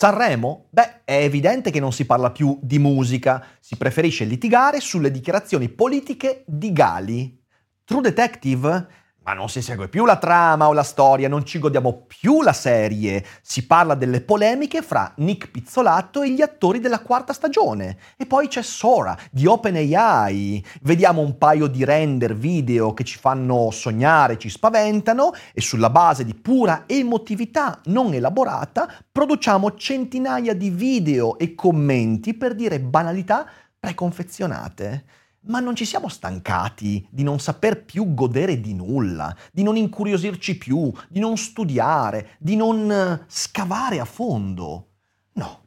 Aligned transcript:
Sanremo? 0.00 0.68
Beh, 0.70 1.02
è 1.02 1.24
evidente 1.24 1.72
che 1.72 1.80
non 1.80 1.92
si 1.92 2.06
parla 2.06 2.30
più 2.30 2.56
di 2.62 2.78
musica, 2.78 3.44
si 3.58 3.74
preferisce 3.76 4.24
litigare 4.24 4.78
sulle 4.78 5.10
dichiarazioni 5.10 5.68
politiche 5.68 6.44
di 6.46 6.72
Gali. 6.72 7.44
True 7.82 8.02
Detective? 8.02 8.86
Ma 9.28 9.34
non 9.34 9.50
si 9.50 9.60
segue 9.60 9.88
più 9.88 10.06
la 10.06 10.16
trama 10.16 10.68
o 10.68 10.72
la 10.72 10.82
storia, 10.82 11.28
non 11.28 11.44
ci 11.44 11.58
godiamo 11.58 12.06
più 12.06 12.40
la 12.40 12.54
serie. 12.54 13.22
Si 13.42 13.66
parla 13.66 13.94
delle 13.94 14.22
polemiche 14.22 14.80
fra 14.80 15.12
Nick 15.16 15.50
Pizzolato 15.50 16.22
e 16.22 16.30
gli 16.30 16.40
attori 16.40 16.80
della 16.80 17.00
quarta 17.00 17.34
stagione. 17.34 17.98
E 18.16 18.24
poi 18.24 18.48
c'è 18.48 18.62
Sora 18.62 19.14
di 19.30 19.44
OpenAI. 19.44 20.64
Vediamo 20.80 21.20
un 21.20 21.36
paio 21.36 21.66
di 21.66 21.84
render 21.84 22.34
video 22.34 22.94
che 22.94 23.04
ci 23.04 23.18
fanno 23.18 23.70
sognare, 23.70 24.38
ci 24.38 24.48
spaventano 24.48 25.32
e 25.52 25.60
sulla 25.60 25.90
base 25.90 26.24
di 26.24 26.34
pura 26.34 26.84
emotività 26.86 27.82
non 27.84 28.14
elaborata 28.14 28.90
produciamo 29.12 29.74
centinaia 29.74 30.54
di 30.54 30.70
video 30.70 31.36
e 31.36 31.54
commenti 31.54 32.32
per 32.32 32.54
dire 32.54 32.80
banalità 32.80 33.46
preconfezionate 33.78 35.04
ma 35.42 35.60
non 35.60 35.74
ci 35.74 35.84
siamo 35.84 36.08
stancati 36.08 37.06
di 37.10 37.22
non 37.22 37.38
saper 37.38 37.84
più 37.84 38.14
godere 38.14 38.60
di 38.60 38.74
nulla, 38.74 39.34
di 39.52 39.62
non 39.62 39.76
incuriosirci 39.76 40.58
più, 40.58 40.92
di 41.08 41.20
non 41.20 41.36
studiare, 41.36 42.30
di 42.38 42.56
non 42.56 42.90
eh, 42.90 43.24
scavare 43.26 44.00
a 44.00 44.04
fondo. 44.04 44.88
No. 45.34 45.62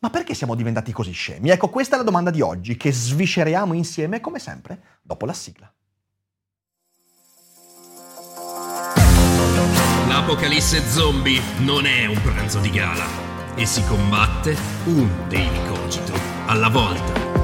Ma 0.00 0.10
perché 0.10 0.34
siamo 0.34 0.54
diventati 0.54 0.92
così 0.92 1.12
scemi? 1.12 1.50
Ecco, 1.50 1.70
questa 1.70 1.94
è 1.94 1.98
la 1.98 2.04
domanda 2.04 2.30
di 2.30 2.40
oggi 2.40 2.76
che 2.76 2.92
svisceriamo 2.92 3.72
insieme, 3.72 4.20
come 4.20 4.38
sempre, 4.38 4.82
dopo 5.02 5.24
la 5.24 5.32
sigla. 5.32 5.72
L'apocalisse 10.06 10.82
zombie 10.88 11.40
non 11.58 11.86
è 11.86 12.06
un 12.06 12.20
pranzo 12.22 12.60
di 12.60 12.70
gala 12.70 13.06
e 13.54 13.64
si 13.66 13.82
combatte 13.84 14.56
un 14.84 15.08
daily 15.28 15.66
cogito 15.68 16.12
alla 16.46 16.68
volta. 16.68 17.35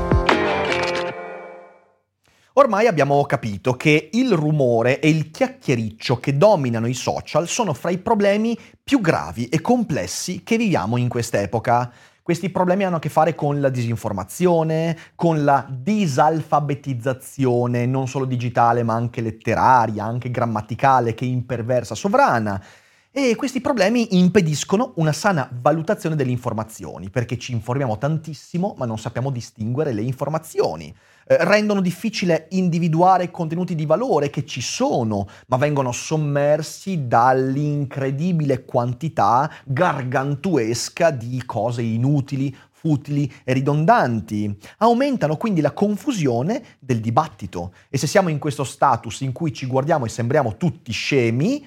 Ormai 2.54 2.86
abbiamo 2.86 3.24
capito 3.24 3.76
che 3.76 4.10
il 4.12 4.34
rumore 4.34 5.00
e 5.00 5.08
il 5.08 5.30
chiacchiericcio 5.30 6.20
che 6.20 6.36
dominano 6.36 6.86
i 6.86 6.92
social 6.92 7.48
sono 7.48 7.72
fra 7.72 7.88
i 7.88 7.96
problemi 7.96 8.54
più 8.84 9.00
gravi 9.00 9.48
e 9.48 9.62
complessi 9.62 10.42
che 10.42 10.58
viviamo 10.58 10.98
in 10.98 11.08
quest'epoca. 11.08 11.90
Questi 12.20 12.50
problemi 12.50 12.84
hanno 12.84 12.96
a 12.96 12.98
che 12.98 13.08
fare 13.08 13.34
con 13.34 13.58
la 13.58 13.70
disinformazione, 13.70 14.98
con 15.14 15.44
la 15.44 15.66
disalfabetizzazione, 15.66 17.86
non 17.86 18.06
solo 18.06 18.26
digitale 18.26 18.82
ma 18.82 18.92
anche 18.92 19.22
letteraria, 19.22 20.04
anche 20.04 20.30
grammaticale, 20.30 21.14
che 21.14 21.24
imperversa 21.24 21.94
sovrana. 21.94 22.62
E 23.10 23.34
questi 23.34 23.62
problemi 23.62 24.18
impediscono 24.18 24.92
una 24.96 25.12
sana 25.12 25.48
valutazione 25.50 26.16
delle 26.16 26.32
informazioni, 26.32 27.08
perché 27.08 27.38
ci 27.38 27.52
informiamo 27.52 27.96
tantissimo 27.96 28.74
ma 28.76 28.84
non 28.84 28.98
sappiamo 28.98 29.30
distinguere 29.30 29.94
le 29.94 30.02
informazioni. 30.02 30.94
Eh, 31.32 31.44
rendono 31.44 31.80
difficile 31.80 32.46
individuare 32.50 33.30
contenuti 33.30 33.74
di 33.74 33.86
valore 33.86 34.28
che 34.28 34.44
ci 34.44 34.60
sono, 34.60 35.26
ma 35.46 35.56
vengono 35.56 35.90
sommersi 35.90 37.06
dall'incredibile 37.06 38.66
quantità 38.66 39.50
gargantuesca 39.64 41.10
di 41.10 41.42
cose 41.46 41.80
inutili, 41.80 42.54
futili 42.70 43.32
e 43.44 43.54
ridondanti. 43.54 44.58
Aumentano 44.78 45.38
quindi 45.38 45.62
la 45.62 45.72
confusione 45.72 46.62
del 46.78 47.00
dibattito 47.00 47.72
e 47.88 47.96
se 47.96 48.06
siamo 48.06 48.28
in 48.28 48.38
questo 48.38 48.64
status 48.64 49.22
in 49.22 49.32
cui 49.32 49.54
ci 49.54 49.64
guardiamo 49.64 50.04
e 50.04 50.10
sembriamo 50.10 50.58
tutti 50.58 50.92
scemi, 50.92 51.66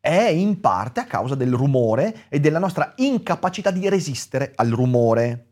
è 0.00 0.22
in 0.22 0.58
parte 0.60 1.00
a 1.00 1.04
causa 1.04 1.34
del 1.34 1.52
rumore 1.52 2.24
e 2.30 2.40
della 2.40 2.58
nostra 2.58 2.94
incapacità 2.96 3.70
di 3.70 3.88
resistere 3.90 4.52
al 4.54 4.70
rumore. 4.70 5.48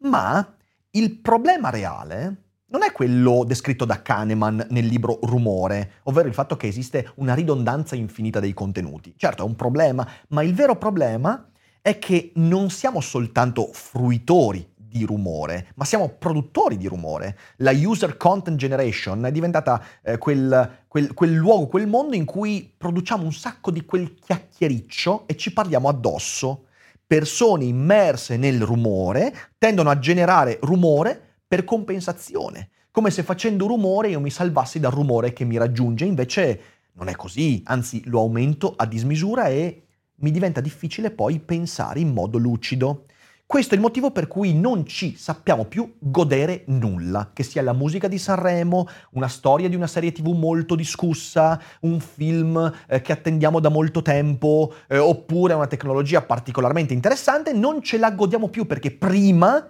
Ma 0.00 0.46
il 0.90 1.16
problema 1.16 1.70
reale 1.70 2.42
non 2.70 2.82
è 2.82 2.92
quello 2.92 3.44
descritto 3.46 3.84
da 3.84 4.02
Kahneman 4.02 4.66
nel 4.70 4.86
libro 4.86 5.18
Rumore, 5.22 5.92
ovvero 6.04 6.28
il 6.28 6.34
fatto 6.34 6.56
che 6.56 6.66
esiste 6.66 7.12
una 7.16 7.34
ridondanza 7.34 7.96
infinita 7.96 8.40
dei 8.40 8.52
contenuti. 8.52 9.14
Certo, 9.16 9.42
è 9.42 9.46
un 9.46 9.56
problema, 9.56 10.06
ma 10.28 10.42
il 10.42 10.54
vero 10.54 10.76
problema 10.76 11.48
è 11.80 11.98
che 11.98 12.32
non 12.34 12.68
siamo 12.70 13.00
soltanto 13.00 13.70
fruitori 13.72 14.68
di 14.76 15.04
rumore, 15.04 15.68
ma 15.76 15.84
siamo 15.84 16.08
produttori 16.08 16.76
di 16.76 16.88
rumore. 16.88 17.38
La 17.56 17.72
user 17.72 18.16
content 18.16 18.58
generation 18.58 19.24
è 19.24 19.32
diventata 19.32 19.82
eh, 20.02 20.18
quel, 20.18 20.84
quel, 20.88 21.14
quel 21.14 21.32
luogo, 21.32 21.68
quel 21.68 21.86
mondo 21.86 22.16
in 22.16 22.24
cui 22.24 22.72
produciamo 22.76 23.22
un 23.22 23.32
sacco 23.32 23.70
di 23.70 23.84
quel 23.84 24.14
chiacchiericcio 24.14 25.26
e 25.26 25.36
ci 25.36 25.52
parliamo 25.52 25.88
addosso. 25.88 26.64
Persone 27.06 27.64
immerse 27.64 28.36
nel 28.36 28.60
rumore 28.60 29.34
tendono 29.56 29.88
a 29.88 29.98
generare 29.98 30.58
rumore 30.60 31.27
per 31.48 31.64
compensazione, 31.64 32.68
come 32.90 33.10
se 33.10 33.22
facendo 33.22 33.66
rumore 33.66 34.10
io 34.10 34.20
mi 34.20 34.28
salvassi 34.28 34.78
dal 34.78 34.92
rumore 34.92 35.32
che 35.32 35.44
mi 35.44 35.56
raggiunge, 35.56 36.04
invece 36.04 36.60
non 36.92 37.08
è 37.08 37.16
così, 37.16 37.62
anzi 37.64 38.02
lo 38.04 38.20
aumento 38.20 38.74
a 38.76 38.84
dismisura 38.84 39.48
e 39.48 39.84
mi 40.16 40.30
diventa 40.30 40.60
difficile 40.60 41.10
poi 41.10 41.38
pensare 41.38 42.00
in 42.00 42.12
modo 42.12 42.36
lucido. 42.36 43.06
Questo 43.46 43.72
è 43.72 43.76
il 43.76 43.82
motivo 43.82 44.10
per 44.10 44.26
cui 44.26 44.52
non 44.52 44.84
ci 44.84 45.16
sappiamo 45.16 45.64
più 45.64 45.94
godere 45.98 46.64
nulla, 46.66 47.30
che 47.32 47.44
sia 47.44 47.62
la 47.62 47.72
musica 47.72 48.08
di 48.08 48.18
Sanremo, 48.18 48.86
una 49.12 49.28
storia 49.28 49.70
di 49.70 49.74
una 49.74 49.86
serie 49.86 50.12
tv 50.12 50.34
molto 50.34 50.74
discussa, 50.74 51.58
un 51.80 51.98
film 51.98 52.70
eh, 52.88 53.00
che 53.00 53.12
attendiamo 53.12 53.58
da 53.58 53.70
molto 53.70 54.02
tempo, 54.02 54.74
eh, 54.86 54.98
oppure 54.98 55.54
una 55.54 55.66
tecnologia 55.66 56.20
particolarmente 56.20 56.92
interessante, 56.92 57.54
non 57.54 57.80
ce 57.80 57.96
la 57.96 58.10
godiamo 58.10 58.48
più 58.48 58.66
perché 58.66 58.90
prima 58.90 59.66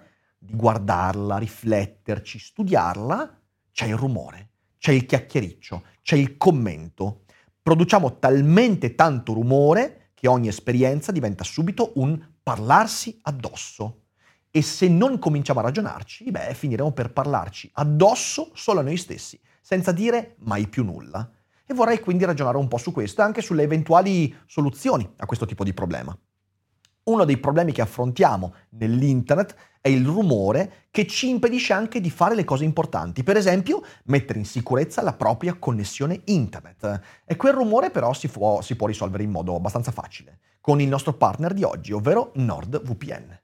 di 0.49 0.55
guardarla, 0.55 1.37
rifletterci, 1.37 2.39
studiarla, 2.39 3.39
c'è 3.71 3.85
il 3.85 3.95
rumore, 3.95 4.49
c'è 4.77 4.91
il 4.91 5.05
chiacchiericcio, 5.05 5.83
c'è 6.01 6.15
il 6.15 6.37
commento. 6.37 7.23
Produciamo 7.61 8.17
talmente 8.17 8.95
tanto 8.95 9.33
rumore 9.33 10.11
che 10.13 10.27
ogni 10.27 10.47
esperienza 10.47 11.11
diventa 11.11 11.43
subito 11.43 11.93
un 11.95 12.19
parlarsi 12.41 13.19
addosso. 13.23 14.03
E 14.51 14.63
se 14.63 14.87
non 14.87 15.19
cominciamo 15.19 15.59
a 15.59 15.63
ragionarci, 15.63 16.31
beh, 16.31 16.55
finiremo 16.55 16.91
per 16.91 17.13
parlarci 17.13 17.69
addosso 17.73 18.49
solo 18.55 18.79
a 18.79 18.83
noi 18.83 18.97
stessi, 18.97 19.39
senza 19.61 19.91
dire 19.91 20.35
mai 20.39 20.67
più 20.67 20.83
nulla. 20.83 21.29
E 21.65 21.73
vorrei 21.75 21.99
quindi 21.99 22.25
ragionare 22.25 22.57
un 22.57 22.67
po' 22.67 22.77
su 22.77 22.91
questo 22.91 23.21
e 23.21 23.25
anche 23.25 23.41
sulle 23.41 23.61
eventuali 23.61 24.35
soluzioni 24.47 25.07
a 25.17 25.27
questo 25.27 25.45
tipo 25.45 25.63
di 25.63 25.73
problema. 25.73 26.17
Uno 27.09 27.25
dei 27.25 27.37
problemi 27.37 27.71
che 27.71 27.81
affrontiamo 27.81 28.53
nell'internet 28.77 29.55
è 29.81 29.89
il 29.89 30.05
rumore 30.05 30.85
che 30.91 31.07
ci 31.07 31.27
impedisce 31.27 31.73
anche 31.73 31.99
di 31.99 32.11
fare 32.11 32.35
le 32.35 32.43
cose 32.43 32.65
importanti, 32.65 33.23
per 33.23 33.35
esempio 33.35 33.81
mettere 34.05 34.37
in 34.37 34.45
sicurezza 34.45 35.01
la 35.01 35.13
propria 35.13 35.55
connessione 35.55 36.21
internet. 36.25 37.01
E 37.25 37.35
quel 37.35 37.53
rumore 37.53 37.89
però 37.89 38.13
si 38.13 38.27
può, 38.27 38.61
si 38.61 38.75
può 38.75 38.85
risolvere 38.85 39.23
in 39.23 39.31
modo 39.31 39.55
abbastanza 39.55 39.91
facile, 39.91 40.37
con 40.61 40.81
il 40.81 40.87
nostro 40.87 41.13
partner 41.13 41.53
di 41.53 41.63
oggi, 41.63 41.93
ovvero 41.93 42.31
NordVPN. 42.35 43.39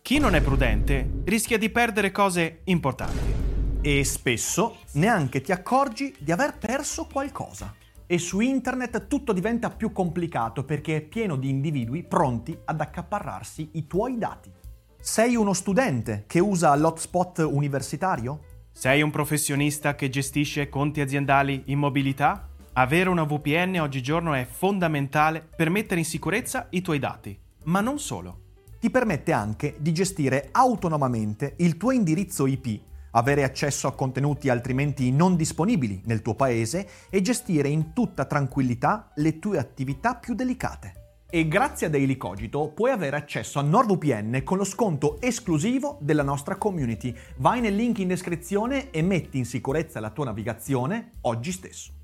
Chi 0.00 0.18
non 0.18 0.36
è 0.36 0.40
prudente 0.40 1.22
rischia 1.24 1.58
di 1.58 1.70
perdere 1.70 2.12
cose 2.12 2.60
importanti. 2.64 3.34
E 3.80 4.04
spesso 4.04 4.76
neanche 4.92 5.40
ti 5.40 5.50
accorgi 5.50 6.14
di 6.20 6.30
aver 6.30 6.56
perso 6.56 7.08
qualcosa. 7.12 7.74
E 8.10 8.16
su 8.16 8.40
internet 8.40 9.06
tutto 9.06 9.34
diventa 9.34 9.68
più 9.68 9.92
complicato 9.92 10.64
perché 10.64 10.96
è 10.96 11.00
pieno 11.02 11.36
di 11.36 11.50
individui 11.50 12.04
pronti 12.04 12.58
ad 12.64 12.80
accaparrarsi 12.80 13.68
i 13.72 13.86
tuoi 13.86 14.16
dati. 14.16 14.50
Sei 14.98 15.36
uno 15.36 15.52
studente 15.52 16.24
che 16.26 16.40
usa 16.40 16.74
l'hotspot 16.74 17.40
universitario? 17.40 18.40
Sei 18.72 19.02
un 19.02 19.10
professionista 19.10 19.94
che 19.94 20.08
gestisce 20.08 20.70
conti 20.70 21.02
aziendali 21.02 21.64
in 21.66 21.78
mobilità? 21.78 22.48
Avere 22.72 23.10
una 23.10 23.24
VPN 23.24 23.78
oggigiorno 23.80 24.32
è 24.32 24.46
fondamentale 24.50 25.46
per 25.54 25.68
mettere 25.68 26.00
in 26.00 26.06
sicurezza 26.06 26.68
i 26.70 26.80
tuoi 26.80 26.98
dati. 26.98 27.38
Ma 27.64 27.82
non 27.82 27.98
solo. 27.98 28.44
Ti 28.80 28.88
permette 28.88 29.32
anche 29.32 29.76
di 29.78 29.92
gestire 29.92 30.48
autonomamente 30.52 31.56
il 31.58 31.76
tuo 31.76 31.90
indirizzo 31.90 32.46
IP 32.46 32.86
avere 33.12 33.44
accesso 33.44 33.86
a 33.86 33.94
contenuti 33.94 34.48
altrimenti 34.48 35.10
non 35.10 35.36
disponibili 35.36 36.02
nel 36.04 36.22
tuo 36.22 36.34
paese 36.34 36.88
e 37.10 37.20
gestire 37.20 37.68
in 37.68 37.92
tutta 37.92 38.24
tranquillità 38.24 39.10
le 39.16 39.38
tue 39.38 39.58
attività 39.58 40.14
più 40.14 40.34
delicate. 40.34 40.98
E 41.30 41.46
grazie 41.46 41.88
a 41.88 41.90
Daily 41.90 42.16
Cogito 42.16 42.70
puoi 42.74 42.90
avere 42.90 43.16
accesso 43.16 43.58
a 43.58 43.62
NordVPN 43.62 44.40
con 44.44 44.56
lo 44.56 44.64
sconto 44.64 45.20
esclusivo 45.20 45.98
della 46.00 46.22
nostra 46.22 46.56
community. 46.56 47.14
Vai 47.36 47.60
nel 47.60 47.76
link 47.76 47.98
in 47.98 48.08
descrizione 48.08 48.90
e 48.90 49.02
metti 49.02 49.36
in 49.36 49.44
sicurezza 49.44 50.00
la 50.00 50.10
tua 50.10 50.24
navigazione 50.24 51.18
oggi 51.22 51.52
stesso. 51.52 51.97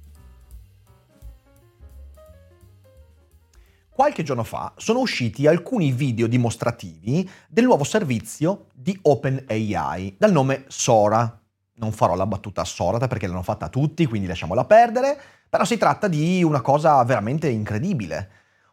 Qualche 3.95 4.25
giorno 4.25 4.43
fa 4.43 4.73
sono 4.77 4.99
usciti 4.99 5.47
alcuni 5.47 5.93
video 5.93 6.27
dimostrativi 6.27 7.31
del 7.47 7.63
nuovo 7.63 7.85
servizio 7.85 8.67
di 8.75 8.99
OpenAI 9.01 10.17
dal 10.19 10.33
nome 10.33 10.65
Sora. 10.67 11.41
Non 11.75 11.93
farò 11.93 12.17
la 12.17 12.27
battuta 12.27 12.65
Sorata 12.65 13.07
perché 13.07 13.29
l'hanno 13.29 13.45
fatta 13.45 13.69
tutti, 13.69 14.05
quindi 14.07 14.27
lasciamola 14.27 14.65
perdere, 14.65 15.17
però 15.49 15.65
si 15.65 15.77
tratta 15.77 16.09
di 16.09 16.43
una 16.43 16.61
cosa 16.61 17.05
veramente 17.05 17.49
incredibile 17.49 18.31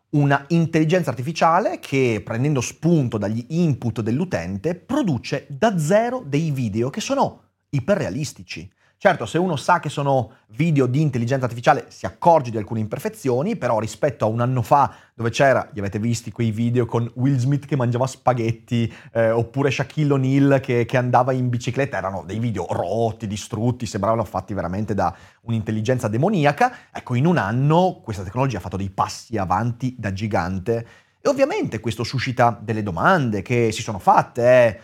una 0.09 0.43
intelligenza 0.47 1.11
artificiale 1.11 1.77
che, 1.77 2.23
prendendo 2.25 2.59
spunto 2.59 3.19
dagli 3.19 3.45
input 3.49 4.01
dell'utente, 4.01 4.73
produce 4.73 5.45
da 5.49 5.77
zero 5.77 6.23
dei 6.25 6.49
video 6.49 6.89
che 6.89 6.99
sono 6.99 7.43
iperrealistici. 7.69 8.67
Certo, 9.03 9.25
se 9.25 9.39
uno 9.39 9.55
sa 9.55 9.79
che 9.79 9.89
sono 9.89 10.33
video 10.49 10.85
di 10.85 11.01
intelligenza 11.01 11.45
artificiale 11.45 11.85
si 11.87 12.05
accorge 12.05 12.51
di 12.51 12.57
alcune 12.57 12.81
imperfezioni, 12.81 13.55
però 13.55 13.79
rispetto 13.79 14.25
a 14.25 14.27
un 14.27 14.41
anno 14.41 14.61
fa 14.61 14.93
dove 15.15 15.31
c'era, 15.31 15.67
li 15.73 15.79
avete 15.79 15.97
visti 15.97 16.31
quei 16.31 16.51
video 16.51 16.85
con 16.85 17.11
Will 17.15 17.35
Smith 17.37 17.65
che 17.65 17.75
mangiava 17.75 18.05
spaghetti, 18.05 18.93
eh, 19.13 19.31
oppure 19.31 19.71
Shaquille 19.71 20.13
O'Neal 20.13 20.59
che, 20.59 20.85
che, 20.85 20.97
andava 20.97 21.31
in 21.31 21.49
bicicletta, 21.49 21.97
erano 21.97 22.23
dei 22.27 22.37
video 22.37 22.67
rotti, 22.69 23.25
distrutti, 23.25 23.87
sembravano 23.87 24.23
fatti 24.23 24.53
veramente 24.53 24.93
da 24.93 25.11
un'intelligenza 25.45 26.07
demoniaca. 26.07 26.71
Ecco, 26.91 27.15
in 27.15 27.25
un 27.25 27.37
anno 27.37 28.01
questa 28.03 28.21
tecnologia 28.21 28.59
ha 28.59 28.61
fatto 28.61 28.77
dei 28.77 28.91
passi 28.91 29.35
avanti 29.35 29.95
da 29.97 30.13
gigante 30.13 30.85
e 31.19 31.29
ovviamente 31.29 31.79
questo 31.79 32.03
suscita 32.03 32.55
delle 32.61 32.81
domande 32.83 33.41
che 33.41 33.71
si 33.71 33.81
sono 33.81 33.97
fatte. 33.97 34.43
Eh, 34.43 34.79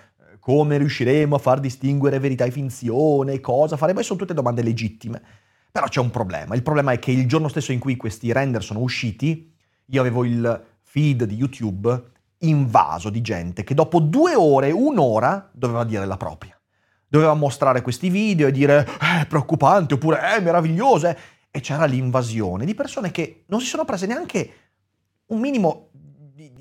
come 0.47 0.77
riusciremo 0.77 1.35
a 1.35 1.39
far 1.39 1.59
distinguere 1.59 2.19
verità 2.19 2.45
e 2.45 2.51
finzione? 2.51 3.41
Cosa 3.41 3.75
faremo? 3.75 3.99
E 3.99 4.03
sono 4.03 4.17
tutte 4.17 4.33
domande 4.33 4.61
legittime. 4.61 5.21
Però 5.69 5.87
c'è 5.87 5.99
un 5.99 6.09
problema. 6.09 6.55
Il 6.55 6.63
problema 6.63 6.93
è 6.93 6.99
che 6.99 7.11
il 7.11 7.27
giorno 7.27 7.49
stesso 7.49 7.73
in 7.73 7.79
cui 7.79 7.97
questi 7.97 8.31
render 8.31 8.63
sono 8.63 8.79
usciti, 8.79 9.53
io 9.87 9.99
avevo 9.99 10.23
il 10.23 10.63
feed 10.83 11.25
di 11.25 11.35
YouTube 11.35 12.01
invaso 12.37 13.09
di 13.09 13.19
gente 13.19 13.65
che 13.65 13.73
dopo 13.73 13.99
due 13.99 14.35
ore, 14.35 14.71
un'ora, 14.71 15.49
doveva 15.51 15.83
dire 15.83 16.05
la 16.05 16.15
propria. 16.15 16.57
Doveva 17.09 17.33
mostrare 17.33 17.81
questi 17.81 18.09
video 18.09 18.47
e 18.47 18.53
dire 18.53 18.85
è 18.85 19.23
eh, 19.23 19.25
preoccupante 19.25 19.95
oppure 19.95 20.21
è 20.21 20.39
meraviglioso. 20.39 21.13
E 21.51 21.59
c'era 21.59 21.83
l'invasione 21.83 22.63
di 22.63 22.73
persone 22.73 23.11
che 23.11 23.43
non 23.47 23.59
si 23.59 23.65
sono 23.65 23.83
prese 23.83 24.05
neanche 24.05 24.51
un 25.25 25.41
minimo 25.41 25.86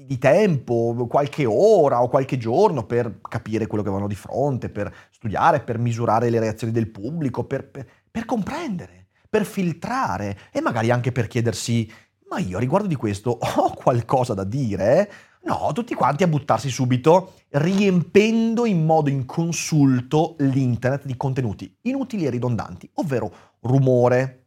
di 0.06 0.18
tempo, 0.18 1.06
qualche 1.08 1.44
ora 1.44 2.02
o 2.02 2.08
qualche 2.08 2.38
giorno 2.38 2.84
per 2.86 3.20
capire 3.20 3.66
quello 3.66 3.82
che 3.82 3.88
avevano 3.88 4.08
di 4.08 4.16
fronte, 4.16 4.70
per 4.70 4.94
studiare, 5.10 5.60
per 5.60 5.78
misurare 5.78 6.30
le 6.30 6.38
reazioni 6.38 6.72
del 6.72 6.88
pubblico, 6.88 7.44
per, 7.44 7.68
per, 7.68 7.86
per 8.10 8.24
comprendere, 8.24 9.08
per 9.28 9.44
filtrare 9.44 10.38
e 10.52 10.60
magari 10.60 10.90
anche 10.90 11.12
per 11.12 11.26
chiedersi 11.26 11.90
ma 12.28 12.38
io 12.38 12.58
riguardo 12.58 12.88
di 12.88 12.96
questo 12.96 13.38
ho 13.38 13.72
qualcosa 13.74 14.34
da 14.34 14.44
dire? 14.44 15.10
No, 15.44 15.70
tutti 15.72 15.94
quanti 15.94 16.24
a 16.24 16.26
buttarsi 16.26 16.68
subito, 16.70 17.34
riempendo 17.50 18.66
in 18.66 18.84
modo 18.84 19.10
inconsulto 19.10 20.34
l'internet 20.38 21.04
di 21.04 21.16
contenuti 21.16 21.72
inutili 21.82 22.26
e 22.26 22.30
ridondanti, 22.30 22.90
ovvero 22.94 23.32
rumore. 23.60 24.46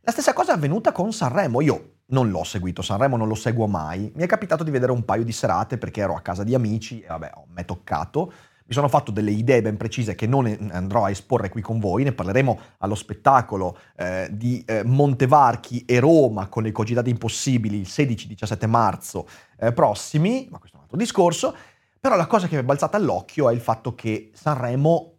La 0.00 0.12
stessa 0.12 0.32
cosa 0.32 0.52
è 0.52 0.54
avvenuta 0.54 0.92
con 0.92 1.12
Sanremo. 1.12 1.60
Io 1.60 1.96
non 2.10 2.30
l'ho 2.30 2.44
seguito, 2.44 2.82
Sanremo 2.82 3.16
non 3.16 3.28
lo 3.28 3.34
seguo 3.34 3.66
mai. 3.66 4.10
Mi 4.14 4.22
è 4.22 4.26
capitato 4.26 4.62
di 4.64 4.70
vedere 4.70 4.92
un 4.92 5.04
paio 5.04 5.24
di 5.24 5.32
serate 5.32 5.78
perché 5.78 6.00
ero 6.00 6.14
a 6.14 6.20
casa 6.20 6.44
di 6.44 6.54
amici 6.54 7.00
e 7.00 7.08
vabbè, 7.08 7.30
ho 7.34 7.46
me 7.48 7.64
toccato. 7.64 8.32
Mi 8.66 8.76
sono 8.76 8.88
fatto 8.88 9.10
delle 9.10 9.32
idee 9.32 9.62
ben 9.62 9.76
precise 9.76 10.14
che 10.14 10.28
non 10.28 10.70
andrò 10.70 11.04
a 11.04 11.10
esporre 11.10 11.48
qui 11.48 11.60
con 11.60 11.80
voi, 11.80 12.04
ne 12.04 12.12
parleremo 12.12 12.58
allo 12.78 12.94
spettacolo 12.94 13.76
eh, 13.96 14.28
di 14.30 14.62
eh, 14.64 14.84
Montevarchi 14.84 15.84
e 15.84 15.98
Roma 15.98 16.46
con 16.46 16.62
le 16.62 16.70
cogitate 16.70 17.10
impossibili 17.10 17.80
il 17.80 17.88
16-17 17.88 18.68
marzo 18.68 19.26
eh, 19.58 19.72
prossimi, 19.72 20.46
ma 20.50 20.58
questo 20.58 20.76
è 20.76 20.78
un 20.78 20.84
altro 20.84 20.98
discorso. 20.98 21.54
Però 21.98 22.14
la 22.14 22.26
cosa 22.26 22.46
che 22.46 22.54
mi 22.54 22.62
è 22.62 22.64
balzata 22.64 22.96
all'occhio 22.96 23.50
è 23.50 23.52
il 23.52 23.60
fatto 23.60 23.94
che 23.94 24.30
Sanremo 24.34 25.16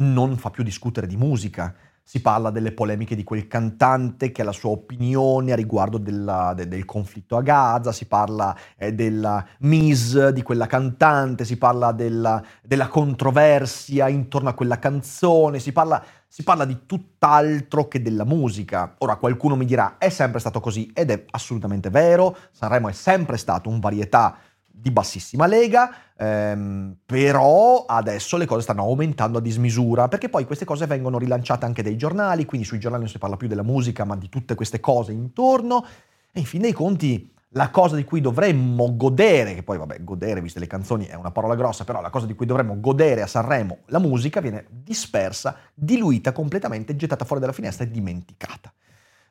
non 0.00 0.36
fa 0.36 0.50
più 0.50 0.62
discutere 0.62 1.06
di 1.06 1.16
musica 1.16 1.74
si 2.08 2.22
parla 2.22 2.48
delle 2.48 2.72
polemiche 2.72 3.14
di 3.14 3.22
quel 3.22 3.46
cantante 3.48 4.32
che 4.32 4.40
ha 4.40 4.44
la 4.46 4.52
sua 4.52 4.70
opinione 4.70 5.52
a 5.52 5.56
riguardo 5.56 5.98
della, 5.98 6.54
de, 6.56 6.66
del 6.66 6.86
conflitto 6.86 7.36
a 7.36 7.42
Gaza, 7.42 7.92
si 7.92 8.06
parla 8.06 8.56
eh, 8.78 8.94
della 8.94 9.44
Miss 9.58 10.28
di 10.28 10.40
quella 10.40 10.66
cantante, 10.66 11.44
si 11.44 11.58
parla 11.58 11.92
della, 11.92 12.42
della 12.62 12.88
controversia 12.88 14.08
intorno 14.08 14.48
a 14.48 14.54
quella 14.54 14.78
canzone, 14.78 15.58
si 15.58 15.70
parla, 15.70 16.02
si 16.26 16.42
parla 16.44 16.64
di 16.64 16.86
tutt'altro 16.86 17.88
che 17.88 18.00
della 18.00 18.24
musica. 18.24 18.94
Ora 19.00 19.16
qualcuno 19.16 19.54
mi 19.54 19.66
dirà 19.66 19.98
è 19.98 20.08
sempre 20.08 20.40
stato 20.40 20.60
così 20.60 20.90
ed 20.94 21.10
è 21.10 21.26
assolutamente 21.32 21.90
vero, 21.90 22.34
Sanremo 22.52 22.88
è 22.88 22.92
sempre 22.92 23.36
stato 23.36 23.68
un 23.68 23.80
varietà 23.80 24.34
di 24.80 24.90
bassissima 24.90 25.46
lega, 25.46 25.90
ehm, 26.16 26.96
però 27.04 27.84
adesso 27.86 28.36
le 28.36 28.46
cose 28.46 28.62
stanno 28.62 28.82
aumentando 28.82 29.38
a 29.38 29.40
dismisura, 29.40 30.08
perché 30.08 30.28
poi 30.28 30.44
queste 30.44 30.64
cose 30.64 30.86
vengono 30.86 31.18
rilanciate 31.18 31.64
anche 31.64 31.82
dai 31.82 31.96
giornali, 31.96 32.44
quindi 32.44 32.66
sui 32.66 32.78
giornali 32.78 33.02
non 33.02 33.12
si 33.12 33.18
parla 33.18 33.36
più 33.36 33.48
della 33.48 33.62
musica, 33.62 34.04
ma 34.04 34.16
di 34.16 34.28
tutte 34.28 34.54
queste 34.54 34.80
cose 34.80 35.12
intorno, 35.12 35.84
e 36.32 36.40
in 36.40 36.46
fin 36.46 36.60
dei 36.60 36.72
conti 36.72 37.32
la 37.52 37.70
cosa 37.70 37.96
di 37.96 38.04
cui 38.04 38.20
dovremmo 38.20 38.94
godere, 38.94 39.54
che 39.54 39.62
poi 39.62 39.78
vabbè, 39.78 40.04
godere, 40.04 40.40
viste 40.40 40.60
le 40.60 40.66
canzoni 40.66 41.06
è 41.06 41.14
una 41.14 41.30
parola 41.30 41.54
grossa, 41.54 41.84
però 41.84 42.00
la 42.00 42.10
cosa 42.10 42.26
di 42.26 42.34
cui 42.34 42.46
dovremmo 42.46 42.78
godere 42.78 43.22
a 43.22 43.26
Sanremo, 43.26 43.78
la 43.86 43.98
musica, 43.98 44.40
viene 44.40 44.66
dispersa, 44.70 45.56
diluita 45.74 46.32
completamente, 46.32 46.94
gettata 46.94 47.24
fuori 47.24 47.40
dalla 47.40 47.54
finestra 47.54 47.84
e 47.84 47.90
dimenticata. 47.90 48.72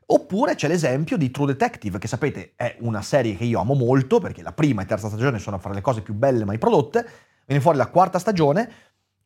Oppure 0.09 0.55
c'è 0.55 0.69
l'esempio 0.69 1.17
di 1.17 1.31
True 1.31 1.47
Detective, 1.47 1.99
che 1.99 2.07
sapete 2.07 2.53
è 2.55 2.77
una 2.79 3.01
serie 3.01 3.35
che 3.35 3.43
io 3.43 3.59
amo 3.59 3.73
molto, 3.73 4.19
perché 4.19 4.41
la 4.41 4.53
prima 4.53 4.81
e 4.81 4.85
terza 4.85 5.09
stagione 5.09 5.37
sono 5.37 5.59
fra 5.59 5.73
le 5.73 5.81
cose 5.81 6.01
più 6.01 6.13
belle 6.13 6.45
mai 6.45 6.57
prodotte, 6.57 7.05
viene 7.45 7.61
fuori 7.61 7.77
la 7.77 7.87
quarta 7.87 8.17
stagione, 8.17 8.71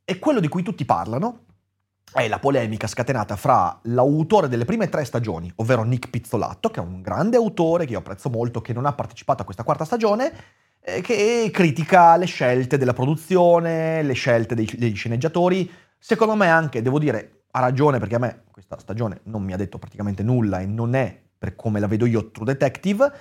e 0.03 0.17
quello 0.17 0.39
di 0.39 0.47
cui 0.47 0.63
tutti 0.63 0.83
parlano 0.83 1.45
è 2.11 2.27
la 2.27 2.39
polemica 2.39 2.87
scatenata 2.87 3.35
fra 3.35 3.79
l'autore 3.83 4.47
delle 4.47 4.65
prime 4.65 4.89
tre 4.89 5.05
stagioni, 5.05 5.51
ovvero 5.57 5.83
Nick 5.83 6.09
Pizzolatto, 6.09 6.69
che 6.69 6.79
è 6.79 6.83
un 6.83 7.01
grande 7.01 7.37
autore 7.37 7.85
che 7.85 7.91
io 7.91 7.99
apprezzo 7.99 8.29
molto, 8.29 8.59
che 8.61 8.73
non 8.73 8.87
ha 8.87 8.93
partecipato 8.93 9.43
a 9.43 9.45
questa 9.45 9.63
quarta 9.63 9.85
stagione, 9.85 10.33
eh, 10.79 11.01
che 11.01 11.49
critica 11.53 12.17
le 12.17 12.25
scelte 12.25 12.79
della 12.79 12.93
produzione, 12.93 14.01
le 14.01 14.13
scelte 14.13 14.55
dei, 14.55 14.67
degli 14.77 14.95
sceneggiatori. 14.95 15.71
Secondo 15.99 16.33
me 16.33 16.49
anche, 16.49 16.81
devo 16.81 16.97
dire, 16.97 17.40
ha 17.51 17.59
ragione 17.59 17.99
perché 17.99 18.15
a 18.15 18.19
me 18.19 18.43
questa 18.51 18.79
stagione 18.79 19.21
non 19.23 19.43
mi 19.43 19.53
ha 19.53 19.57
detto 19.57 19.77
praticamente 19.77 20.23
nulla 20.23 20.59
e 20.59 20.65
non 20.65 20.95
è 20.95 21.21
per 21.37 21.55
come 21.55 21.79
la 21.79 21.87
vedo 21.87 22.05
io 22.05 22.29
True 22.29 22.45
Detective, 22.45 23.11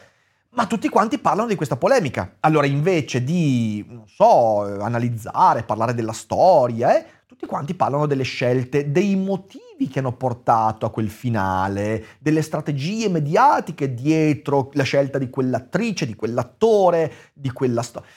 ma 0.51 0.67
tutti 0.67 0.89
quanti 0.89 1.19
parlano 1.19 1.49
di 1.49 1.55
questa 1.55 1.77
polemica. 1.77 2.37
Allora 2.41 2.67
invece 2.67 3.25
di, 3.25 3.83
non 3.89 4.07
so, 4.07 4.63
analizzare, 4.83 5.63
parlare 5.63 5.95
della 5.95 6.13
storia, 6.13 6.99
eh, 6.99 7.07
tutti 7.27 7.47
quanti 7.47 7.75
parlano 7.75 8.07
delle 8.07 8.25
scelte, 8.25 8.91
dei 8.91 9.17
motivi 9.17 9.89
che 9.91 10.01
hanno 10.01 10.13
portato 10.13 10.85
a 10.85 10.91
quel 10.91 11.09
finale, 11.09 12.05
delle 12.19 12.43
strategie 12.43 13.09
mediatiche 13.09 13.95
dietro 13.95 14.69
la 14.75 14.83
scelta 14.83 15.17
di 15.17 15.31
quell'attrice, 15.31 16.05
di 16.05 16.15
quell'attore, 16.15 17.11
di 17.33 17.51
quella 17.51 17.83
storia 17.83 18.09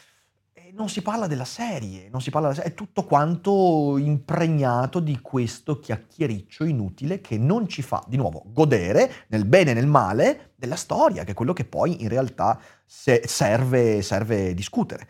non 0.75 0.89
si 0.89 1.01
parla 1.01 1.27
della 1.27 1.46
serie, 1.46 2.10
non 2.10 2.22
si 2.22 2.32
parla 2.32 2.50
della 2.50 2.60
serie, 2.60 2.74
è 2.74 2.75
tutto 2.75 3.03
quanto 3.03 3.98
impregnato 3.98 5.00
di 5.00 5.20
questo 5.22 5.80
chiacchiericcio 5.80 6.63
inutile 6.63 7.22
che 7.22 7.38
non 7.38 7.68
ci 7.68 7.82
fa, 7.82 8.03
di 8.08 8.18
nuovo, 8.18 8.44
godere 8.48 9.25
nel 9.27 9.46
bene 9.46 9.72
e 9.72 9.74
nel 9.75 9.88
male 9.88 10.53
della 10.56 10.75
storia, 10.75 11.24
che 11.24 11.32
è 11.32 11.36
quello 11.36 11.53
che 11.53 11.65
poi 11.65 12.01
in 12.01 12.10
realtà 12.10 12.60
serve, 12.86 14.01
serve 14.01 14.53
discutere. 14.53 15.08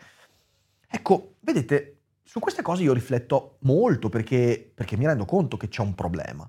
Ecco, 0.86 1.36
vedete, 1.40 2.00
su 2.22 2.40
queste 2.40 2.62
cose 2.62 2.82
io 2.82 2.92
rifletto 2.92 3.56
molto 3.60 4.08
perché, 4.08 4.70
perché 4.74 4.96
mi 4.96 5.06
rendo 5.06 5.24
conto 5.24 5.56
che 5.56 5.68
c'è 5.68 5.80
un 5.80 5.94
problema. 5.94 6.48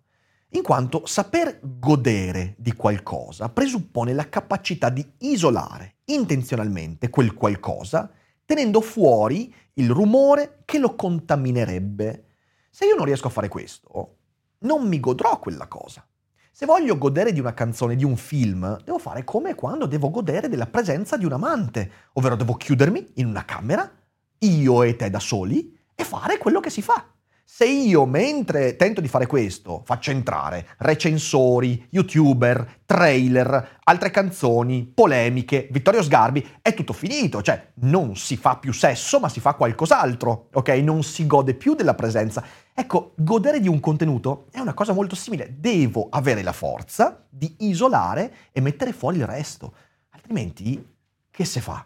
In 0.49 0.61
quanto 0.61 1.05
saper 1.05 1.59
godere 1.61 2.55
di 2.57 2.73
qualcosa 2.73 3.49
presuppone 3.49 4.13
la 4.13 4.29
capacità 4.29 4.89
di 4.89 5.05
isolare 5.19 5.95
intenzionalmente 6.05 7.09
quel 7.09 7.33
qualcosa 7.33 8.09
tenendo 8.45 8.81
fuori 8.81 9.53
il 9.73 9.89
rumore 9.89 10.61
che 10.65 10.77
lo 10.77 10.95
contaminerebbe. 10.95 12.25
Se 12.69 12.85
io 12.85 12.95
non 12.95 13.05
riesco 13.05 13.27
a 13.27 13.31
fare 13.31 13.47
questo, 13.47 14.17
non 14.59 14.87
mi 14.87 14.99
godrò 14.99 15.39
quella 15.39 15.67
cosa. 15.67 16.05
Se 16.51 16.65
voglio 16.65 16.97
godere 16.97 17.33
di 17.33 17.41
una 17.41 17.53
canzone, 17.53 17.95
di 17.95 18.05
un 18.05 18.15
film, 18.15 18.81
devo 18.83 18.97
fare 18.97 19.25
come 19.25 19.55
quando 19.55 19.87
devo 19.87 20.09
godere 20.09 20.47
della 20.47 20.67
presenza 20.67 21.17
di 21.17 21.25
un 21.25 21.33
amante, 21.33 21.91
ovvero 22.13 22.37
devo 22.37 22.53
chiudermi 22.53 23.11
in 23.15 23.27
una 23.27 23.43
camera, 23.43 23.91
io 24.39 24.83
e 24.83 24.95
te 24.95 25.09
da 25.09 25.19
soli, 25.19 25.77
e 25.93 26.03
fare 26.03 26.37
quello 26.37 26.61
che 26.61 26.69
si 26.69 26.81
fa. 26.81 27.05
Se 27.47 27.65
io, 27.65 28.07
mentre 28.07 28.75
tento 28.75 29.01
di 29.01 29.07
fare 29.07 29.27
questo, 29.27 29.83
faccio 29.85 30.09
entrare 30.09 30.69
recensori, 30.79 31.87
youtuber, 31.91 32.81
trailer, 32.87 33.79
altre 33.83 34.09
canzoni, 34.09 34.83
polemiche, 34.83 35.67
Vittorio 35.69 36.01
Sgarbi, 36.01 36.45
è 36.59 36.73
tutto 36.73 36.91
finito, 36.91 37.43
cioè 37.43 37.73
non 37.75 38.15
si 38.15 38.35
fa 38.35 38.57
più 38.57 38.73
sesso, 38.73 39.19
ma 39.19 39.29
si 39.29 39.39
fa 39.39 39.53
qualcos'altro, 39.53 40.49
ok? 40.53 40.69
Non 40.69 41.03
si 41.03 41.27
gode 41.27 41.53
più 41.53 41.75
della 41.75 41.93
presenza. 41.93 42.43
Ecco, 42.73 43.13
godere 43.15 43.59
di 43.59 43.67
un 43.67 43.79
contenuto 43.79 44.47
è 44.51 44.59
una 44.59 44.73
cosa 44.73 44.93
molto 44.93 45.15
simile. 45.15 45.55
Devo 45.59 46.07
avere 46.09 46.41
la 46.41 46.51
forza 46.51 47.25
di 47.29 47.57
isolare 47.59 48.33
e 48.51 48.59
mettere 48.59 48.91
fuori 48.91 49.17
il 49.17 49.27
resto. 49.27 49.75
Altrimenti, 50.09 50.83
che 51.29 51.45
se 51.45 51.61
fa? 51.61 51.85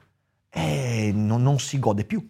Eh, 0.49 1.11
non, 1.13 1.43
non 1.43 1.59
si 1.59 1.77
gode 1.79 2.05
più. 2.05 2.27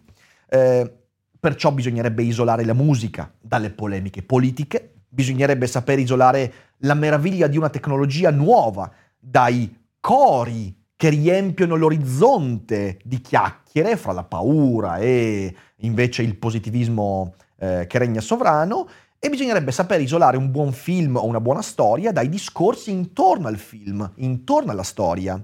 Eh, 0.48 0.99
perciò 1.40 1.72
bisognerebbe 1.72 2.22
isolare 2.22 2.64
la 2.64 2.74
musica 2.74 3.32
dalle 3.40 3.70
polemiche 3.70 4.22
politiche, 4.22 4.92
bisognerebbe 5.08 5.66
saper 5.66 5.98
isolare 5.98 6.52
la 6.78 6.94
meraviglia 6.94 7.46
di 7.46 7.56
una 7.56 7.70
tecnologia 7.70 8.30
nuova 8.30 8.90
dai 9.18 9.88
cori 9.98 10.76
che 10.96 11.08
riempiono 11.08 11.76
l'orizzonte 11.76 12.98
di 13.02 13.22
chiacchiere 13.22 13.96
fra 13.96 14.12
la 14.12 14.22
paura 14.22 14.98
e 14.98 15.54
invece 15.76 16.22
il 16.22 16.36
positivismo 16.36 17.34
eh, 17.58 17.86
che 17.88 17.98
regna 17.98 18.20
sovrano 18.20 18.86
e 19.18 19.30
bisognerebbe 19.30 19.72
saper 19.72 20.00
isolare 20.00 20.36
un 20.36 20.50
buon 20.50 20.72
film 20.72 21.16
o 21.16 21.24
una 21.24 21.40
buona 21.40 21.62
storia 21.62 22.12
dai 22.12 22.28
discorsi 22.28 22.90
intorno 22.90 23.48
al 23.48 23.56
film, 23.56 24.12
intorno 24.16 24.72
alla 24.72 24.82
storia. 24.82 25.42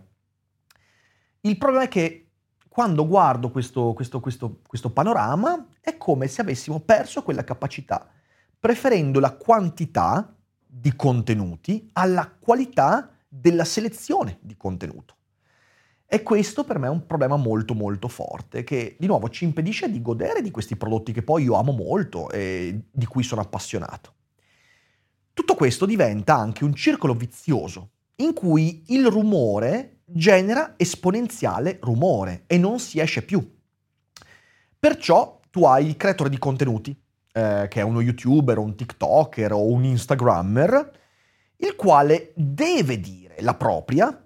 Il 1.40 1.58
problema 1.58 1.84
è 1.84 1.88
che 1.88 2.25
quando 2.76 3.06
guardo 3.06 3.50
questo, 3.50 3.94
questo, 3.94 4.20
questo, 4.20 4.60
questo 4.66 4.90
panorama 4.90 5.66
è 5.80 5.96
come 5.96 6.28
se 6.28 6.42
avessimo 6.42 6.78
perso 6.80 7.22
quella 7.22 7.42
capacità, 7.42 8.06
preferendo 8.60 9.18
la 9.18 9.32
quantità 9.32 10.36
di 10.62 10.94
contenuti 10.94 11.88
alla 11.94 12.30
qualità 12.38 13.16
della 13.26 13.64
selezione 13.64 14.36
di 14.42 14.58
contenuto. 14.58 15.14
E 16.04 16.22
questo 16.22 16.64
per 16.64 16.78
me 16.78 16.88
è 16.88 16.90
un 16.90 17.06
problema 17.06 17.36
molto 17.36 17.72
molto 17.72 18.08
forte 18.08 18.62
che 18.62 18.96
di 18.98 19.06
nuovo 19.06 19.30
ci 19.30 19.44
impedisce 19.44 19.90
di 19.90 20.02
godere 20.02 20.42
di 20.42 20.50
questi 20.50 20.76
prodotti 20.76 21.12
che 21.12 21.22
poi 21.22 21.44
io 21.44 21.54
amo 21.54 21.72
molto 21.72 22.28
e 22.28 22.78
di 22.90 23.06
cui 23.06 23.22
sono 23.22 23.40
appassionato. 23.40 24.12
Tutto 25.32 25.54
questo 25.54 25.86
diventa 25.86 26.34
anche 26.34 26.62
un 26.62 26.74
circolo 26.74 27.14
vizioso 27.14 27.92
in 28.16 28.34
cui 28.34 28.82
il 28.88 29.06
rumore 29.06 29.95
genera 30.06 30.74
esponenziale 30.76 31.78
rumore 31.82 32.44
e 32.46 32.56
non 32.58 32.78
si 32.78 33.00
esce 33.00 33.22
più. 33.22 33.54
Perciò 34.78 35.40
tu 35.50 35.64
hai 35.64 35.86
il 35.86 35.96
creatore 35.96 36.30
di 36.30 36.38
contenuti, 36.38 36.96
eh, 37.32 37.66
che 37.68 37.80
è 37.80 37.82
uno 37.82 38.00
youtuber, 38.00 38.58
un 38.58 38.76
tiktoker 38.76 39.52
o 39.52 39.66
un 39.66 39.84
instagrammer, 39.84 40.92
il 41.56 41.74
quale 41.74 42.32
deve 42.34 43.00
dire 43.00 43.36
la 43.40 43.54
propria 43.54 44.24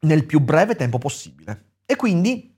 nel 0.00 0.26
più 0.26 0.40
breve 0.40 0.76
tempo 0.76 0.98
possibile. 0.98 1.72
E 1.86 1.96
quindi 1.96 2.54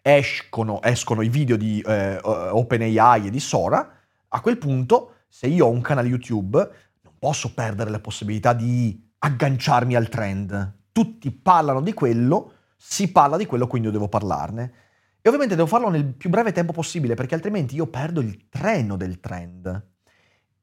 escono, 0.00 0.80
escono 0.82 1.22
i 1.22 1.28
video 1.28 1.56
di 1.56 1.80
eh, 1.80 2.18
OpenAI 2.22 3.26
e 3.26 3.30
di 3.30 3.40
Sora, 3.40 3.96
a 4.28 4.40
quel 4.40 4.58
punto, 4.58 5.14
se 5.28 5.46
io 5.46 5.66
ho 5.66 5.70
un 5.70 5.80
canale 5.80 6.08
YouTube, 6.08 6.58
non 7.02 7.14
posso 7.18 7.52
perdere 7.52 7.90
la 7.90 8.00
possibilità 8.00 8.52
di 8.52 9.10
agganciarmi 9.18 9.94
al 9.94 10.08
trend. 10.08 10.75
Tutti 10.96 11.30
parlano 11.30 11.82
di 11.82 11.92
quello, 11.92 12.52
si 12.74 13.12
parla 13.12 13.36
di 13.36 13.44
quello, 13.44 13.66
quindi 13.66 13.88
io 13.88 13.92
devo 13.92 14.08
parlarne. 14.08 14.72
E 15.20 15.28
ovviamente 15.28 15.54
devo 15.54 15.66
farlo 15.66 15.90
nel 15.90 16.06
più 16.06 16.30
breve 16.30 16.52
tempo 16.52 16.72
possibile, 16.72 17.12
perché 17.12 17.34
altrimenti 17.34 17.74
io 17.74 17.86
perdo 17.86 18.22
il 18.22 18.48
treno 18.48 18.96
del 18.96 19.20
trend. 19.20 19.88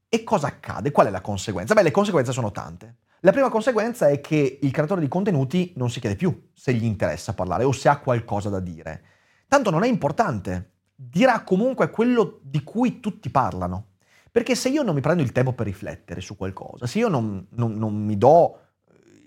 E 0.09 0.23
cosa 0.23 0.47
accade? 0.47 0.89
Qual 0.89 1.05
è 1.05 1.11
la 1.11 1.21
conseguenza? 1.21 1.75
Beh, 1.75 1.83
le 1.83 1.91
conseguenze 1.91 2.31
sono 2.31 2.49
tante. 2.49 2.95
La 3.19 3.31
prima 3.31 3.49
conseguenza 3.49 4.07
è 4.07 4.21
che 4.21 4.57
il 4.59 4.71
creatore 4.71 5.01
di 5.01 5.07
contenuti 5.07 5.71
non 5.75 5.91
si 5.91 5.99
chiede 5.99 6.15
più 6.15 6.49
se 6.51 6.73
gli 6.73 6.83
interessa 6.83 7.35
parlare 7.35 7.63
o 7.63 7.71
se 7.71 7.87
ha 7.87 7.99
qualcosa 7.99 8.49
da 8.49 8.59
dire. 8.59 9.03
Tanto 9.47 9.69
non 9.69 9.83
è 9.83 9.87
importante, 9.87 10.77
dirà 10.95 11.43
comunque 11.43 11.91
quello 11.91 12.39
di 12.41 12.63
cui 12.63 12.99
tutti 12.99 13.29
parlano. 13.29 13.89
Perché 14.31 14.55
se 14.55 14.69
io 14.69 14.81
non 14.81 14.95
mi 14.95 15.01
prendo 15.01 15.21
il 15.21 15.31
tempo 15.31 15.53
per 15.53 15.67
riflettere 15.67 16.21
su 16.21 16.35
qualcosa, 16.35 16.87
se 16.87 16.97
io 16.97 17.07
non, 17.07 17.45
non, 17.51 17.75
non 17.75 17.93
mi 17.93 18.17
do 18.17 18.61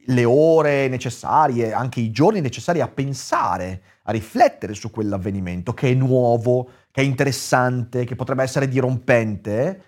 le 0.06 0.24
ore 0.24 0.88
necessarie, 0.88 1.72
anche 1.72 2.00
i 2.00 2.10
giorni 2.10 2.40
necessari 2.40 2.80
a 2.80 2.88
pensare, 2.88 3.82
a 4.04 4.12
riflettere 4.12 4.74
su 4.74 4.90
quell'avvenimento 4.90 5.74
che 5.74 5.90
è 5.90 5.94
nuovo, 5.94 6.68
che 6.90 7.00
è 7.00 7.04
interessante, 7.04 8.04
che 8.04 8.16
potrebbe 8.16 8.42
essere 8.42 8.68
dirompente, 8.68 9.82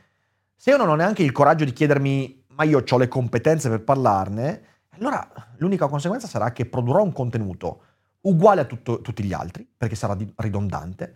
se 0.55 0.71
io 0.71 0.77
non 0.77 0.89
ho 0.89 0.95
neanche 0.95 1.23
il 1.23 1.33
coraggio 1.33 1.65
di 1.65 1.73
chiedermi 1.73 2.45
ma 2.49 2.65
io 2.65 2.83
ho 2.89 2.97
le 2.99 3.07
competenze 3.07 3.69
per 3.69 3.85
parlarne, 3.85 4.63
allora 4.89 5.31
l'unica 5.59 5.87
conseguenza 5.87 6.27
sarà 6.27 6.51
che 6.51 6.67
produrrò 6.67 7.05
un 7.05 7.13
contenuto 7.13 7.83
uguale 8.23 8.63
a 8.63 8.65
tutto, 8.65 9.01
tutti 9.01 9.23
gli 9.23 9.33
altri, 9.33 9.69
perché 9.77 9.95
sarà 9.95 10.17
ridondante, 10.37 11.15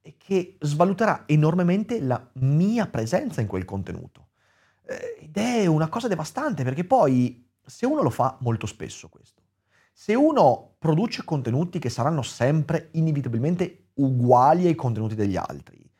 e 0.00 0.14
che 0.16 0.56
svaluterà 0.60 1.24
enormemente 1.26 2.00
la 2.00 2.26
mia 2.34 2.86
presenza 2.86 3.42
in 3.42 3.46
quel 3.46 3.66
contenuto. 3.66 4.28
Eh, 4.86 5.18
ed 5.24 5.36
è 5.36 5.66
una 5.66 5.88
cosa 5.88 6.08
devastante, 6.08 6.64
perché 6.64 6.84
poi 6.84 7.46
se 7.68 7.86
uno 7.86 8.02
lo 8.02 8.10
fa 8.10 8.36
molto 8.40 8.66
spesso 8.66 9.08
questo, 9.08 9.42
se 9.92 10.14
uno 10.14 10.74
produce 10.78 11.24
contenuti 11.24 11.78
che 11.78 11.90
saranno 11.90 12.22
sempre 12.22 12.88
inevitabilmente 12.92 13.88
uguali 13.94 14.66
ai 14.66 14.74
contenuti 14.74 15.14
degli 15.14 15.36
altri, 15.36 15.90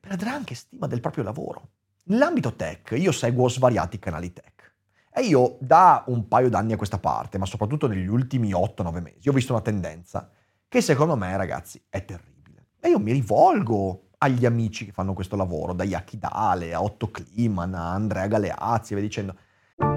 perderà 0.00 0.32
anche 0.32 0.54
stima 0.54 0.86
del 0.86 1.00
proprio 1.00 1.24
lavoro. 1.24 1.70
Nell'ambito 2.04 2.54
tech 2.54 2.94
io 2.96 3.12
seguo 3.12 3.48
svariati 3.48 3.98
canali 3.98 4.32
tech 4.32 4.72
e 5.10 5.22
io 5.22 5.56
da 5.60 6.04
un 6.08 6.28
paio 6.28 6.48
d'anni 6.48 6.72
a 6.72 6.76
questa 6.76 6.98
parte, 6.98 7.38
ma 7.38 7.46
soprattutto 7.46 7.86
negli 7.86 8.06
ultimi 8.06 8.50
8-9 8.50 9.00
mesi, 9.00 9.28
ho 9.28 9.32
visto 9.32 9.52
una 9.52 9.62
tendenza 9.62 10.30
che 10.66 10.80
secondo 10.80 11.16
me, 11.16 11.36
ragazzi, 11.36 11.80
è 11.88 12.04
terribile. 12.04 12.68
E 12.80 12.88
io 12.88 12.98
mi 12.98 13.12
rivolgo 13.12 14.08
agli 14.18 14.44
amici 14.44 14.86
che 14.86 14.92
fanno 14.92 15.12
questo 15.12 15.36
lavoro, 15.36 15.72
da 15.72 15.84
Yaki 15.84 16.18
Dale 16.18 16.74
a 16.74 16.82
Otto 16.82 17.10
Kliman 17.10 17.74
a 17.74 17.92
Andrea 17.92 18.26
Galeazzi 18.26 18.92
e 18.92 18.96
via 18.96 19.04
dicendo. 19.04 19.36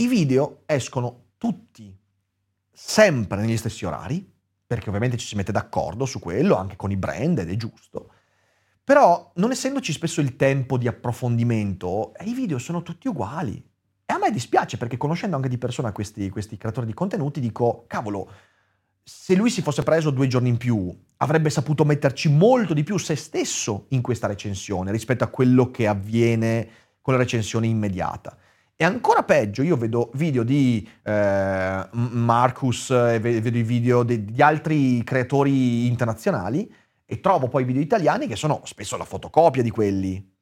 I 0.00 0.06
video 0.06 0.62
escono 0.66 1.30
tutti 1.38 1.92
sempre 2.70 3.40
negli 3.40 3.56
stessi 3.56 3.84
orari, 3.84 4.32
perché 4.64 4.90
ovviamente 4.90 5.16
ci 5.16 5.26
si 5.26 5.34
mette 5.34 5.50
d'accordo 5.50 6.06
su 6.06 6.20
quello 6.20 6.54
anche 6.54 6.76
con 6.76 6.92
i 6.92 6.96
brand 6.96 7.38
ed 7.38 7.50
è 7.50 7.56
giusto. 7.56 8.12
Però, 8.84 9.32
non 9.34 9.50
essendoci 9.50 9.92
spesso 9.92 10.20
il 10.20 10.36
tempo 10.36 10.78
di 10.78 10.86
approfondimento, 10.86 12.12
i 12.24 12.32
video 12.32 12.58
sono 12.58 12.84
tutti 12.84 13.08
uguali. 13.08 13.56
E 14.06 14.12
a 14.12 14.18
me 14.18 14.30
dispiace 14.30 14.76
perché 14.76 14.96
conoscendo 14.96 15.34
anche 15.34 15.48
di 15.48 15.58
persona 15.58 15.90
questi, 15.90 16.30
questi 16.30 16.56
creatori 16.56 16.86
di 16.86 16.94
contenuti 16.94 17.40
dico, 17.40 17.82
cavolo, 17.88 18.30
se 19.02 19.34
lui 19.34 19.50
si 19.50 19.62
fosse 19.62 19.82
preso 19.82 20.10
due 20.10 20.28
giorni 20.28 20.50
in 20.50 20.58
più, 20.58 20.96
avrebbe 21.16 21.50
saputo 21.50 21.84
metterci 21.84 22.28
molto 22.28 22.72
di 22.72 22.84
più 22.84 22.98
se 22.98 23.16
stesso 23.16 23.86
in 23.88 24.00
questa 24.00 24.28
recensione 24.28 24.92
rispetto 24.92 25.24
a 25.24 25.28
quello 25.28 25.72
che 25.72 25.88
avviene 25.88 26.68
con 27.00 27.14
la 27.14 27.18
recensione 27.18 27.66
immediata. 27.66 28.38
E 28.80 28.84
ancora 28.84 29.24
peggio, 29.24 29.62
io 29.62 29.76
vedo 29.76 30.08
video 30.14 30.44
di 30.44 30.88
eh, 31.02 31.88
Marcus, 31.90 32.90
vedo 33.18 33.58
i 33.58 33.62
video 33.64 34.04
di, 34.04 34.24
di 34.26 34.40
altri 34.40 35.02
creatori 35.02 35.88
internazionali 35.88 36.72
e 37.04 37.18
trovo 37.18 37.48
poi 37.48 37.64
video 37.64 37.82
italiani 37.82 38.28
che 38.28 38.36
sono 38.36 38.60
spesso 38.66 38.96
la 38.96 39.02
fotocopia 39.02 39.64
di 39.64 39.70
quelli. 39.70 40.32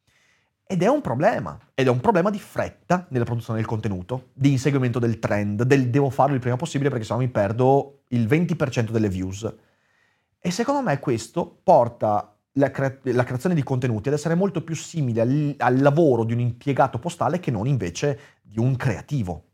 Ed 0.67 0.83
è 0.83 0.87
un 0.87 1.01
problema, 1.01 1.59
ed 1.73 1.87
è 1.87 1.89
un 1.89 2.01
problema 2.01 2.29
di 2.29 2.39
fretta 2.39 3.07
nella 3.09 3.25
produzione 3.25 3.59
del 3.59 3.67
contenuto, 3.67 4.29
di 4.35 4.51
inseguimento 4.51 4.99
del 4.99 5.19
trend, 5.19 5.63
del 5.63 5.89
devo 5.89 6.11
farlo 6.11 6.35
il 6.35 6.41
prima 6.41 6.57
possibile 6.57 6.91
perché 6.91 7.07
sennò 7.07 7.21
mi 7.21 7.29
perdo 7.29 8.03
il 8.09 8.27
20% 8.27 8.91
delle 8.91 9.09
views. 9.09 9.51
E 10.39 10.51
secondo 10.51 10.83
me 10.83 10.99
questo 10.99 11.59
porta 11.63 12.36
la, 12.57 12.71
cre- 12.71 13.01
la 13.05 13.25
creazione 13.25 13.55
di 13.55 13.63
contenuti 13.63 14.09
ad 14.09 14.15
essere 14.15 14.35
molto 14.35 14.63
più 14.63 14.75
simile 14.75 15.21
al, 15.21 15.55
al 15.59 15.81
lavoro 15.81 16.25
di 16.25 16.33
un 16.33 16.41
impiegato 16.41 16.99
postale 16.99 17.41
che 17.41 17.51
non 17.51 17.67
invece 17.67 18.19
di 18.43 18.59
un 18.59 18.77
creativo, 18.77 19.45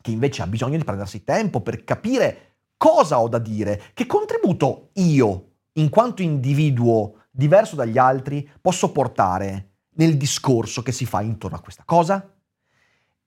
che 0.00 0.10
invece 0.10 0.42
ha 0.42 0.46
bisogno 0.46 0.76
di 0.76 0.84
prendersi 0.84 1.24
tempo 1.24 1.60
per 1.60 1.84
capire 1.84 2.56
cosa 2.76 3.20
ho 3.20 3.28
da 3.28 3.38
dire, 3.38 3.82
che 3.94 4.06
contributo 4.06 4.90
io 4.94 5.52
in 5.74 5.88
quanto 5.88 6.22
individuo 6.22 7.24
diverso 7.30 7.76
dagli 7.76 7.98
altri 7.98 8.48
posso 8.60 8.92
portare 8.92 9.70
nel 9.96 10.16
discorso 10.16 10.82
che 10.82 10.92
si 10.92 11.06
fa 11.06 11.22
intorno 11.22 11.56
a 11.56 11.60
questa 11.60 11.82
cosa? 11.84 12.34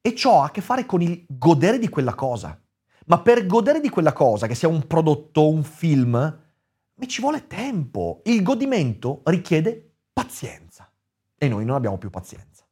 E 0.01 0.15
ciò 0.15 0.41
ha 0.41 0.45
a 0.45 0.51
che 0.51 0.61
fare 0.61 0.85
con 0.85 1.01
il 1.01 1.25
godere 1.27 1.79
di 1.79 1.89
quella 1.89 2.13
cosa. 2.13 2.59
Ma 3.07 3.19
per 3.21 3.45
godere 3.47 3.79
di 3.79 3.89
quella 3.89 4.13
cosa, 4.13 4.45
che 4.45 4.55
sia 4.55 4.67
un 4.67 4.85
prodotto, 4.85 5.49
un 5.49 5.63
film, 5.63 6.39
mi 7.00 7.08
ci 7.08 7.22
vuole 7.22 7.48
tempo. 7.48 8.22
Il 8.25 8.44
godimento 8.44 9.22
richiede 9.25 9.94
pazienza. 10.13 10.91
E 11.38 11.48
noi 11.48 11.65
non 11.65 11.75
abbiamo 11.75 11.98
più 11.98 12.10
pazienza. 12.10 12.65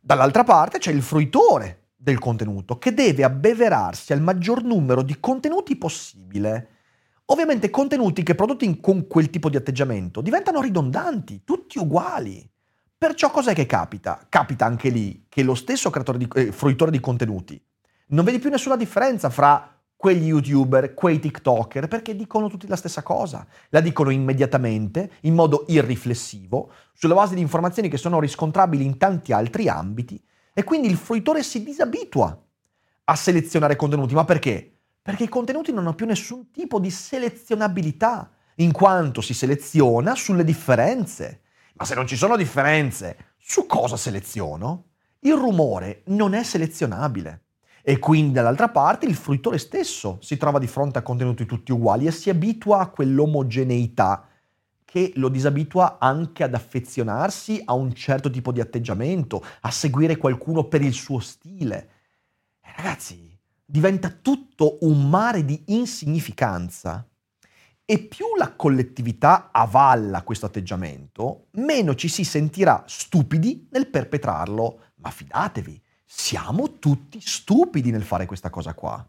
Dall'altra 0.00 0.44
parte 0.44 0.78
c'è 0.78 0.92
il 0.92 1.02
fruitore 1.02 1.88
del 1.96 2.18
contenuto 2.18 2.78
che 2.78 2.92
deve 2.94 3.24
abbeverarsi 3.24 4.12
al 4.12 4.20
maggior 4.20 4.62
numero 4.62 5.02
di 5.02 5.18
contenuti 5.18 5.76
possibile. 5.76 6.68
Ovviamente 7.26 7.70
contenuti 7.70 8.22
che 8.22 8.34
prodotti 8.34 8.80
con 8.80 9.06
quel 9.06 9.30
tipo 9.30 9.48
di 9.48 9.56
atteggiamento 9.56 10.20
diventano 10.20 10.60
ridondanti, 10.60 11.42
tutti 11.42 11.78
uguali. 11.78 12.48
Perciò 12.96 13.30
cos'è 13.30 13.54
che 13.54 13.66
capita? 13.66 14.26
Capita 14.28 14.66
anche 14.66 14.90
lì 14.90 15.26
che 15.28 15.42
lo 15.42 15.54
stesso 15.54 15.90
creatore 15.90 16.18
di, 16.18 16.28
eh, 16.34 16.52
fruitore 16.52 16.90
di 16.90 17.00
contenuti 17.00 17.60
non 18.06 18.24
vedi 18.24 18.38
più 18.38 18.50
nessuna 18.50 18.76
differenza 18.76 19.30
fra 19.30 19.73
quegli 19.96 20.26
youtuber, 20.26 20.94
quei 20.94 21.18
TikToker, 21.18 21.88
perché 21.88 22.14
dicono 22.14 22.48
tutti 22.48 22.66
la 22.66 22.76
stessa 22.76 23.02
cosa. 23.02 23.46
La 23.70 23.80
dicono 23.80 24.10
immediatamente, 24.10 25.12
in 25.22 25.34
modo 25.34 25.64
irriflessivo, 25.68 26.72
sulla 26.92 27.14
base 27.14 27.34
di 27.34 27.40
informazioni 27.40 27.88
che 27.88 27.96
sono 27.96 28.20
riscontrabili 28.20 28.84
in 28.84 28.98
tanti 28.98 29.32
altri 29.32 29.68
ambiti, 29.68 30.22
e 30.52 30.62
quindi 30.62 30.88
il 30.88 30.96
fruitore 30.96 31.42
si 31.42 31.62
disabitua 31.62 32.38
a 33.04 33.16
selezionare 33.16 33.76
contenuti. 33.76 34.14
Ma 34.14 34.24
perché? 34.24 34.72
Perché 35.02 35.24
i 35.24 35.28
contenuti 35.28 35.70
non 35.72 35.80
hanno 35.80 35.94
più 35.94 36.06
nessun 36.06 36.50
tipo 36.50 36.78
di 36.78 36.90
selezionabilità, 36.90 38.30
in 38.56 38.72
quanto 38.72 39.20
si 39.20 39.34
seleziona 39.34 40.14
sulle 40.14 40.44
differenze. 40.44 41.42
Ma 41.74 41.84
se 41.84 41.94
non 41.94 42.06
ci 42.06 42.16
sono 42.16 42.36
differenze, 42.36 43.34
su 43.36 43.66
cosa 43.66 43.96
seleziono? 43.96 44.90
Il 45.20 45.34
rumore 45.34 46.02
non 46.06 46.34
è 46.34 46.42
selezionabile. 46.44 47.43
E 47.86 47.98
quindi 47.98 48.32
dall'altra 48.32 48.70
parte 48.70 49.04
il 49.04 49.14
fruitore 49.14 49.58
stesso 49.58 50.16
si 50.22 50.38
trova 50.38 50.58
di 50.58 50.66
fronte 50.66 50.96
a 50.96 51.02
contenuti 51.02 51.44
tutti 51.44 51.70
uguali 51.70 52.06
e 52.06 52.12
si 52.12 52.30
abitua 52.30 52.78
a 52.78 52.88
quell'omogeneità 52.88 54.26
che 54.86 55.12
lo 55.16 55.28
disabitua 55.28 55.98
anche 55.98 56.44
ad 56.44 56.54
affezionarsi 56.54 57.60
a 57.62 57.74
un 57.74 57.92
certo 57.92 58.30
tipo 58.30 58.52
di 58.52 58.60
atteggiamento, 58.62 59.44
a 59.60 59.70
seguire 59.70 60.16
qualcuno 60.16 60.64
per 60.64 60.80
il 60.80 60.94
suo 60.94 61.18
stile. 61.18 61.90
E 62.62 62.72
ragazzi, 62.74 63.38
diventa 63.62 64.08
tutto 64.08 64.78
un 64.80 65.10
mare 65.10 65.44
di 65.44 65.64
insignificanza. 65.66 67.06
E 67.84 67.98
più 67.98 68.24
la 68.38 68.54
collettività 68.54 69.50
avalla 69.52 70.22
questo 70.22 70.46
atteggiamento, 70.46 71.48
meno 71.56 71.94
ci 71.94 72.08
si 72.08 72.24
sentirà 72.24 72.82
stupidi 72.86 73.68
nel 73.72 73.90
perpetrarlo. 73.90 74.80
Ma 74.94 75.10
fidatevi, 75.10 75.82
siamo 76.04 76.78
tutti 76.78 77.20
stupidi 77.20 77.90
nel 77.90 78.02
fare 78.02 78.26
questa 78.26 78.50
cosa 78.50 78.74
qua. 78.74 79.06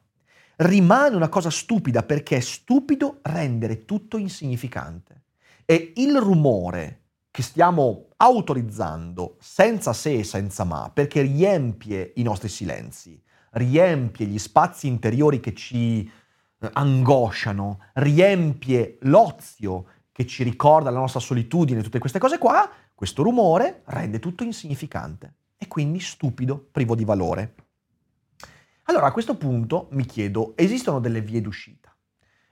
Rimane 0.57 1.15
una 1.15 1.29
cosa 1.29 1.49
stupida 1.49 2.03
perché 2.03 2.37
è 2.37 2.39
stupido 2.39 3.19
rendere 3.23 3.85
tutto 3.85 4.17
insignificante. 4.17 5.23
E 5.65 5.93
il 5.97 6.17
rumore 6.19 7.01
che 7.31 7.41
stiamo 7.41 8.07
autorizzando 8.17 9.35
senza 9.39 9.91
se 9.91 10.19
e 10.19 10.23
senza 10.23 10.63
ma, 10.63 10.89
perché 10.93 11.21
riempie 11.21 12.13
i 12.15 12.23
nostri 12.23 12.47
silenzi, 12.47 13.21
riempie 13.51 14.25
gli 14.25 14.39
spazi 14.39 14.87
interiori 14.87 15.41
che 15.41 15.53
ci 15.53 16.09
eh, 16.09 16.69
angosciano, 16.71 17.79
riempie 17.95 18.99
l'ozio 19.01 19.87
che 20.13 20.25
ci 20.25 20.43
ricorda 20.43 20.89
la 20.89 20.99
nostra 20.99 21.19
solitudine, 21.19 21.81
tutte 21.81 21.99
queste 21.99 22.19
cose 22.19 22.37
qua, 22.37 22.69
questo 22.93 23.21
rumore 23.21 23.81
rende 23.87 24.19
tutto 24.19 24.45
insignificante 24.45 25.33
e 25.57 25.67
quindi 25.67 25.99
stupido, 25.99 26.67
privo 26.71 26.95
di 26.95 27.05
valore. 27.05 27.55
Allora 28.83 29.07
a 29.07 29.11
questo 29.11 29.35
punto 29.35 29.87
mi 29.91 30.05
chiedo, 30.05 30.53
esistono 30.55 30.99
delle 30.99 31.21
vie 31.21 31.41
d'uscita? 31.41 31.95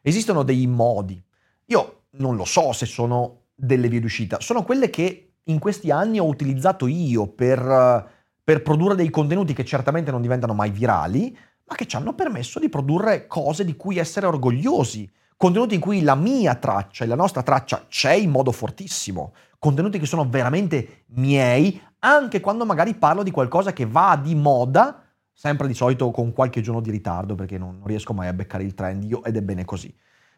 Esistono 0.01 0.43
dei 0.43 0.65
modi? 0.67 1.21
Io 1.65 2.05
non 2.11 2.35
lo 2.35 2.45
so 2.45 2.71
se 2.73 2.85
sono 2.85 3.41
delle 3.55 3.87
vie 3.87 3.99
d'uscita, 3.99 4.39
sono 4.39 4.63
quelle 4.63 4.89
che 4.89 5.33
in 5.43 5.59
questi 5.59 5.91
anni 5.91 6.19
ho 6.19 6.25
utilizzato 6.25 6.87
io 6.87 7.27
per, 7.27 8.09
per 8.43 8.61
produrre 8.61 8.95
dei 8.95 9.09
contenuti 9.09 9.53
che 9.53 9.65
certamente 9.65 10.11
non 10.11 10.21
diventano 10.21 10.53
mai 10.53 10.71
virali, 10.71 11.37
ma 11.65 11.75
che 11.75 11.85
ci 11.85 11.95
hanno 11.95 12.13
permesso 12.13 12.59
di 12.59 12.69
produrre 12.69 13.27
cose 13.27 13.63
di 13.63 13.75
cui 13.75 13.97
essere 13.97 14.25
orgogliosi, 14.25 15.09
contenuti 15.37 15.75
in 15.75 15.81
cui 15.81 16.01
la 16.01 16.15
mia 16.15 16.55
traccia 16.55 17.03
e 17.03 17.07
la 17.07 17.15
nostra 17.15 17.43
traccia 17.43 17.85
c'è 17.87 18.13
in 18.13 18.31
modo 18.31 18.51
fortissimo, 18.51 19.33
contenuti 19.59 19.99
che 19.99 20.05
sono 20.05 20.27
veramente 20.27 21.05
miei, 21.07 21.81
anche 22.05 22.39
quando 22.39 22.65
magari 22.65 22.95
parlo 22.95 23.23
di 23.23 23.31
qualcosa 23.31 23.73
che 23.73 23.85
va 23.85 24.19
di 24.21 24.35
moda, 24.35 25.03
sempre 25.31 25.67
di 25.67 25.73
solito 25.73 26.11
con 26.11 26.33
qualche 26.33 26.61
giorno 26.61 26.81
di 26.81 26.91
ritardo 26.91 27.35
perché 27.35 27.57
non, 27.57 27.81
riesco 27.85 28.13
mai 28.13 28.27
a 28.27 28.33
beccare 28.33 28.63
il 28.63 28.73
trend 28.73 29.03
io 29.03 29.23
ed 29.23 29.37
è 29.37 29.41
bene 29.41 29.65
così. 29.65 29.93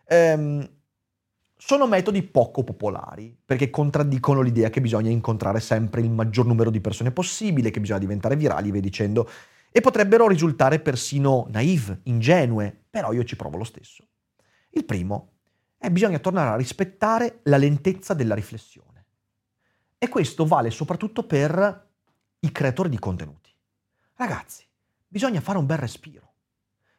Ehm, 0.08 0.68
sono 1.58 1.88
metodi 1.88 2.22
poco 2.22 2.64
popolari 2.64 3.36
perché 3.46 3.70
contraddicono 3.70 4.42
l'idea 4.42 4.70
che 4.70 4.82
bisogna 4.82 5.10
incontrare 5.10 5.60
sempre 5.60 6.02
il 6.02 6.12
maggior 6.12 6.46
numero 6.46 6.70
di 6.70 6.82
persone 6.82 7.12
possibile, 7.12 7.72
che 7.72 7.80
bisogna 7.80 8.00
diventare 8.00 8.36
virali, 8.36 8.72
via 8.72 8.82
dicendo, 8.82 9.28
e 9.72 9.82
potrebbero 9.82 10.28
risultare 10.28 10.80
persino 10.80 11.48
naive, 11.50 12.02
ingenue, 12.04 12.86
però 12.90 13.12
io 13.12 13.24
ci 13.24 13.36
provo 13.36 13.58
lo 13.58 13.64
stesso. 13.64 14.06
Il 14.70 14.86
primo 14.86 15.32
è 15.78 15.90
bisogna 15.90 16.20
tornare 16.20 16.50
a 16.50 16.56
rispettare 16.56 17.40
la 17.44 17.58
lentezza 17.58 18.14
della 18.14 18.36
riflessione. 18.36 18.95
E 20.06 20.08
questo 20.08 20.46
vale 20.46 20.70
soprattutto 20.70 21.24
per 21.24 21.88
i 22.42 22.52
creatori 22.52 22.90
di 22.90 23.00
contenuti. 23.00 23.50
Ragazzi, 24.18 24.64
bisogna 25.08 25.42
fare 25.42 25.58
un 25.58 25.66
bel 25.66 25.80
respiro. 25.80 26.34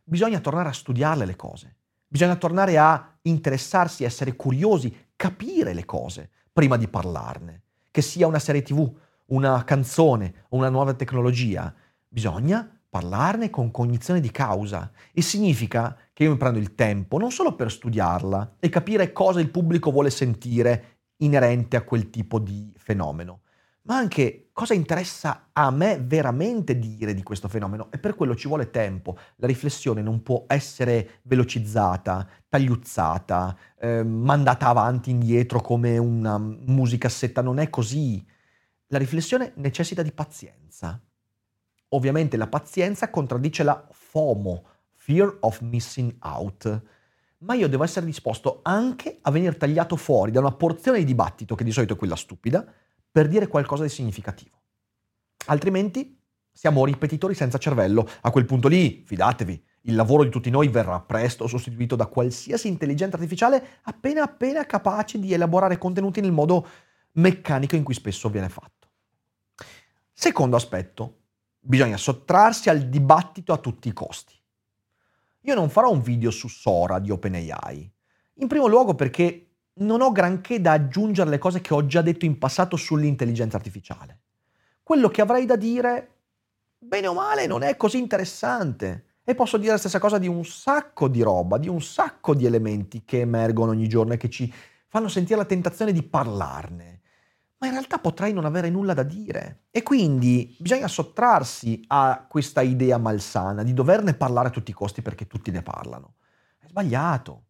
Bisogna 0.03 0.40
tornare 0.40 0.71
a 0.71 0.73
studiarle 0.73 1.25
le 1.25 1.37
cose. 1.37 1.77
Bisogna 2.09 2.35
tornare 2.35 2.77
a 2.79 3.16
interessarsi, 3.23 4.03
essere 4.03 4.35
curiosi, 4.35 5.11
capire 5.14 5.73
le 5.73 5.85
cose 5.85 6.31
prima 6.53 6.77
di 6.77 6.88
parlarne. 6.88 7.62
Che 7.92 8.03
sia 8.03 8.27
una 8.27 8.40
serie 8.40 8.62
tv, 8.62 8.92
una 9.27 9.62
canzone 9.62 10.47
una 10.49 10.69
nuova 10.69 10.92
tecnologia, 10.95 11.73
bisogna 12.09 12.69
parlarne 12.88 13.51
con 13.51 13.71
cognizione 13.71 14.19
di 14.19 14.33
causa. 14.33 14.90
E 15.12 15.23
significa 15.23 15.97
che 16.12 16.25
io 16.25 16.33
mi 16.33 16.37
prendo 16.38 16.59
il 16.59 16.75
tempo 16.75 17.19
non 17.19 17.31
solo 17.31 17.55
per 17.55 17.71
studiarla 17.71 18.57
e 18.59 18.69
capire 18.69 19.12
cosa 19.12 19.38
il 19.38 19.51
pubblico 19.51 19.92
vuole 19.92 20.11
sentire 20.11 20.96
inerente 21.19 21.77
a 21.77 21.83
quel 21.83 22.11
tipo 22.11 22.39
di 22.39 22.73
fenomeno, 22.77 23.41
ma 23.83 23.97
anche 23.97 24.49
cosa 24.53 24.75
interessa 24.75 25.49
a 25.53 25.71
me 25.71 25.99
veramente 26.03 26.79
dire 26.79 27.15
di 27.15 27.23
questo 27.23 27.49
fenomeno 27.49 27.89
e 27.93 27.99
per 27.99 28.15
quello 28.15 28.35
ci 28.35 28.49
vuole 28.49 28.71
tempo. 28.71 29.17
La 29.37 29.47
riflessione 29.47 30.03
non 30.03 30.23
può 30.23 30.45
essere 30.49 31.21
velocizzata, 31.23 32.29
tagliuzzata, 32.49 33.57
eh, 33.79 34.03
mandata 34.03 34.69
avanti 34.69 35.11
e 35.11 35.13
indietro 35.13 35.61
come 35.61 35.99
una 35.99 36.37
musicassetta, 36.39 37.43
non 37.43 37.59
è 37.59 37.71
così. 37.71 38.25
La 38.89 38.99
riflessione 38.99 39.53
necessita 39.57 40.03
di 40.03 40.13
pazienza. 40.13 41.01
Ovviamente 41.91 42.37
la 42.37 42.49
pazienza 42.49 43.09
contraddice 43.11 43.63
la 43.63 43.87
FOMO, 43.91 44.65
Fear 44.91 45.37
of 45.41 45.61
Missing 45.61 46.17
Out 46.21 46.83
ma 47.47 47.55
io 47.55 47.69
devo 47.69 47.85
essere 47.85 48.05
disposto 48.05 48.59
anche 48.63 49.19
a 49.23 49.31
venire 49.31 49.57
tagliato 49.57 49.95
fuori 49.95 50.33
da 50.33 50.41
una 50.41 50.51
porzione 50.51 50.99
di 50.99 51.05
dibattito, 51.05 51.55
che 51.55 51.63
di 51.63 51.71
solito 51.71 51.95
è 51.95 51.97
quella 51.97 52.17
stupida, 52.17 52.67
per 53.09 53.29
dire 53.29 53.47
qualcosa 53.47 53.85
di 53.85 53.89
significativo. 53.89 54.61
Altrimenti 55.47 56.21
siamo 56.53 56.85
ripetitori 56.85 57.35
senza 57.35 57.59
cervello. 57.59 58.07
A 58.23 58.31
quel 58.31 58.47
punto 58.47 58.67
lì, 58.67 59.05
fidatevi, 59.07 59.65
il 59.83 59.95
lavoro 59.95 60.25
di 60.25 60.31
tutti 60.31 60.51
noi 60.51 60.67
verrà 60.67 61.01
presto 61.01 61.47
sostituito 61.47 61.95
da 61.95 62.07
qualsiasi 62.07 62.67
intelligenza 62.67 63.15
artificiale 63.15 63.79
appena 63.83 64.25
appena 64.25 64.67
capace 64.67 65.21
di 65.21 65.33
elaborare 65.33 65.79
contenuti 65.79 66.21
nel 66.21 66.33
modo 66.33 66.67
meccanico 67.13 67.77
in 67.77 67.85
cui 67.85 67.95
spesso 67.95 68.29
viene 68.29 68.49
fatto. 68.49 68.89
Secondo 70.13 70.57
aspetto, 70.57 71.21
bisogna 71.61 71.97
sottrarsi 71.97 72.71
al 72.71 72.89
dibattito 72.89 73.53
a 73.53 73.59
tutti 73.59 73.87
i 73.87 73.93
costi. 73.93 74.35
Io 75.47 75.55
non 75.55 75.71
farò 75.71 75.93
un 75.93 76.01
video 76.01 76.33
su 76.33 76.49
Sora 76.49 76.99
di 76.99 77.13
OpenAI. 77.13 77.93
In 78.35 78.49
primo 78.49 78.67
luogo 78.67 78.97
perché 78.97 79.51
non 79.75 80.01
ho 80.01 80.11
granché 80.11 80.61
da 80.61 80.73
aggiungere 80.73 81.29
alle 81.29 81.39
cose 81.39 81.61
che 81.61 81.73
ho 81.73 81.87
già 81.87 82.03
detto 82.03 82.25
in 82.25 82.37
passato 82.37 82.77
sull'intelligenza 82.77 83.57
artificiale. 83.57 84.19
Quello 84.83 85.09
che 85.09 85.21
avrei 85.21 85.47
da 85.47 85.55
dire, 85.55 86.15
bene 86.77 87.07
o 87.07 87.15
male, 87.15 87.47
non 87.47 87.63
è 87.63 87.77
così 87.77 87.99
interessante. 87.99 89.05
E 89.23 89.37
posso 89.37 89.57
dire 89.57 89.73
la 89.73 89.79
stessa 89.79 90.01
cosa 90.01 90.19
di 90.19 90.27
un 90.27 90.45
sacco 90.45 91.07
di 91.07 91.23
roba, 91.23 91.59
di 91.59 91.69
un 91.69 91.81
sacco 91.81 92.35
di 92.35 92.45
elementi 92.45 93.05
che 93.05 93.21
emergono 93.21 93.71
ogni 93.71 93.89
giorno 93.89 94.15
e 94.15 94.17
che 94.17 94.29
ci 94.29 94.53
fanno 94.89 95.07
sentire 95.07 95.39
la 95.39 95.45
tentazione 95.45 95.93
di 95.93 96.03
parlarne 96.03 97.03
ma 97.59 97.66
in 97.66 97.73
realtà 97.73 97.99
potrei 97.99 98.33
non 98.33 98.45
avere 98.45 98.69
nulla 98.71 98.95
da 98.95 99.03
dire. 99.03 99.64
E 99.71 99.83
quindi 99.83 100.55
bisogna 100.59 100.88
sottrarsi 100.88 101.83
a 101.88 102.27
questa 102.29 102.61
idea 102.61 102.99
malsana 102.99 103.62
di 103.62 103.73
doverne 103.73 104.14
parlare 104.14 104.49
a 104.49 104.51
tutti 104.51 104.71
i 104.71 104.75
costi 104.75 105.03
perché 105.03 105.27
tutti 105.27 105.51
ne 105.51 105.62
parlano. 105.62 106.14
È 106.59 106.66
sbagliato. 106.69 107.45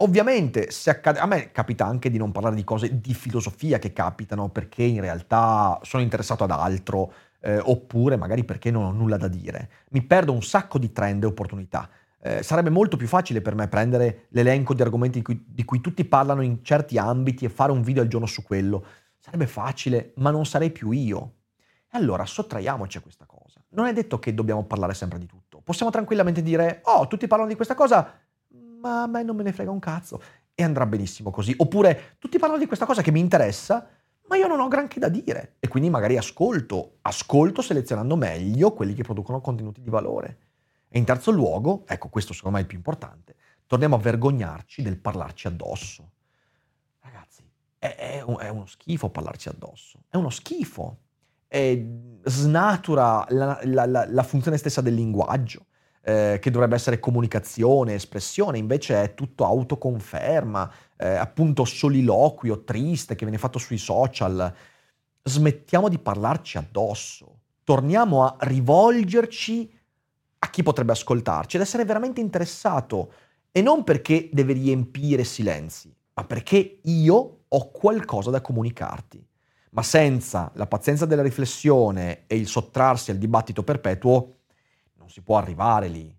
Ovviamente, 0.00 0.70
se 0.70 0.90
accade, 0.90 1.20
a 1.20 1.26
me 1.26 1.52
capita 1.52 1.86
anche 1.86 2.10
di 2.10 2.18
non 2.18 2.30
parlare 2.30 2.54
di 2.54 2.64
cose 2.64 3.00
di 3.00 3.14
filosofia 3.14 3.78
che 3.78 3.92
capitano 3.92 4.50
perché 4.50 4.82
in 4.82 5.00
realtà 5.00 5.78
sono 5.82 6.02
interessato 6.02 6.44
ad 6.44 6.50
altro, 6.50 7.12
eh, 7.40 7.58
oppure 7.58 8.16
magari 8.16 8.44
perché 8.44 8.70
non 8.70 8.84
ho 8.84 8.92
nulla 8.92 9.16
da 9.16 9.28
dire. 9.28 9.70
Mi 9.90 10.02
perdo 10.02 10.32
un 10.32 10.42
sacco 10.42 10.78
di 10.78 10.92
trend 10.92 11.22
e 11.22 11.26
opportunità. 11.26 11.88
Eh, 12.26 12.42
sarebbe 12.42 12.70
molto 12.70 12.96
più 12.96 13.06
facile 13.06 13.40
per 13.40 13.54
me 13.54 13.68
prendere 13.68 14.26
l'elenco 14.30 14.74
di 14.74 14.82
argomenti 14.82 15.18
di 15.18 15.24
cui, 15.24 15.44
di 15.46 15.64
cui 15.64 15.80
tutti 15.80 16.04
parlano 16.04 16.42
in 16.42 16.64
certi 16.64 16.98
ambiti 16.98 17.44
e 17.44 17.48
fare 17.48 17.70
un 17.70 17.82
video 17.82 18.02
al 18.02 18.08
giorno 18.08 18.26
su 18.26 18.42
quello. 18.42 18.84
Sarebbe 19.20 19.46
facile, 19.46 20.12
ma 20.16 20.32
non 20.32 20.44
sarei 20.44 20.72
più 20.72 20.90
io. 20.90 21.34
E 21.88 21.96
allora 21.96 22.26
sottraiamoci 22.26 22.98
a 22.98 23.00
questa 23.00 23.26
cosa. 23.26 23.62
Non 23.70 23.86
è 23.86 23.92
detto 23.92 24.18
che 24.18 24.34
dobbiamo 24.34 24.64
parlare 24.64 24.92
sempre 24.92 25.20
di 25.20 25.26
tutto. 25.26 25.60
Possiamo 25.62 25.92
tranquillamente 25.92 26.42
dire, 26.42 26.80
oh, 26.86 27.06
tutti 27.06 27.28
parlano 27.28 27.48
di 27.48 27.54
questa 27.54 27.76
cosa, 27.76 28.12
ma 28.80 29.02
a 29.02 29.06
me 29.06 29.22
non 29.22 29.36
me 29.36 29.44
ne 29.44 29.52
frega 29.52 29.70
un 29.70 29.78
cazzo. 29.78 30.20
E 30.52 30.64
andrà 30.64 30.84
benissimo 30.84 31.30
così. 31.30 31.54
Oppure 31.56 32.16
tutti 32.18 32.38
parlano 32.38 32.60
di 32.60 32.66
questa 32.66 32.86
cosa 32.86 33.02
che 33.02 33.12
mi 33.12 33.20
interessa, 33.20 33.86
ma 34.26 34.36
io 34.36 34.48
non 34.48 34.58
ho 34.58 34.66
granché 34.66 34.98
da 34.98 35.08
dire. 35.08 35.56
E 35.60 35.68
quindi 35.68 35.90
magari 35.90 36.16
ascolto, 36.16 36.96
ascolto 37.02 37.62
selezionando 37.62 38.16
meglio 38.16 38.72
quelli 38.72 38.94
che 38.94 39.04
producono 39.04 39.40
contenuti 39.40 39.80
di 39.80 39.90
valore. 39.90 40.38
E 40.88 40.98
in 40.98 41.04
terzo 41.04 41.30
luogo, 41.30 41.84
ecco 41.86 42.08
questo 42.08 42.32
secondo 42.32 42.56
me 42.56 42.62
è 42.62 42.64
il 42.64 42.68
più 42.68 42.78
importante, 42.78 43.34
torniamo 43.66 43.96
a 43.96 43.98
vergognarci 43.98 44.82
del 44.82 44.98
parlarci 44.98 45.46
addosso. 45.46 46.10
Ragazzi, 47.00 47.42
è, 47.78 47.94
è, 47.94 48.24
è 48.24 48.48
uno 48.48 48.66
schifo 48.66 49.10
parlarci 49.10 49.48
addosso. 49.48 50.04
È 50.08 50.16
uno 50.16 50.30
schifo. 50.30 50.98
E 51.48 52.18
snatura 52.24 53.24
la, 53.28 53.60
la, 53.64 53.86
la, 53.86 54.06
la 54.08 54.22
funzione 54.22 54.56
stessa 54.56 54.80
del 54.80 54.94
linguaggio 54.94 55.66
eh, 56.02 56.38
che 56.40 56.50
dovrebbe 56.50 56.76
essere 56.76 57.00
comunicazione, 57.00 57.94
espressione, 57.94 58.58
invece 58.58 59.02
è 59.02 59.14
tutto 59.14 59.44
autoconferma, 59.44 60.72
eh, 60.96 61.08
appunto 61.08 61.64
soliloquio 61.64 62.62
triste 62.62 63.16
che 63.16 63.24
viene 63.24 63.40
fatto 63.40 63.58
sui 63.58 63.78
social. 63.78 64.54
Smettiamo 65.22 65.88
di 65.88 65.98
parlarci 65.98 66.58
addosso, 66.58 67.40
torniamo 67.64 68.24
a 68.24 68.36
rivolgerci 68.38 69.75
a 70.38 70.50
chi 70.50 70.62
potrebbe 70.62 70.92
ascoltarci 70.92 71.56
ed 71.56 71.62
essere 71.62 71.84
veramente 71.84 72.20
interessato 72.20 73.12
e 73.50 73.62
non 73.62 73.84
perché 73.84 74.28
deve 74.32 74.52
riempire 74.52 75.24
silenzi, 75.24 75.94
ma 76.14 76.24
perché 76.24 76.80
io 76.82 77.40
ho 77.48 77.70
qualcosa 77.70 78.30
da 78.30 78.40
comunicarti. 78.40 79.26
Ma 79.70 79.82
senza 79.82 80.50
la 80.54 80.66
pazienza 80.66 81.06
della 81.06 81.22
riflessione 81.22 82.24
e 82.26 82.36
il 82.36 82.46
sottrarsi 82.46 83.10
al 83.10 83.18
dibattito 83.18 83.62
perpetuo, 83.62 84.36
non 84.94 85.08
si 85.08 85.22
può 85.22 85.36
arrivare 85.38 85.88
lì. 85.88 86.14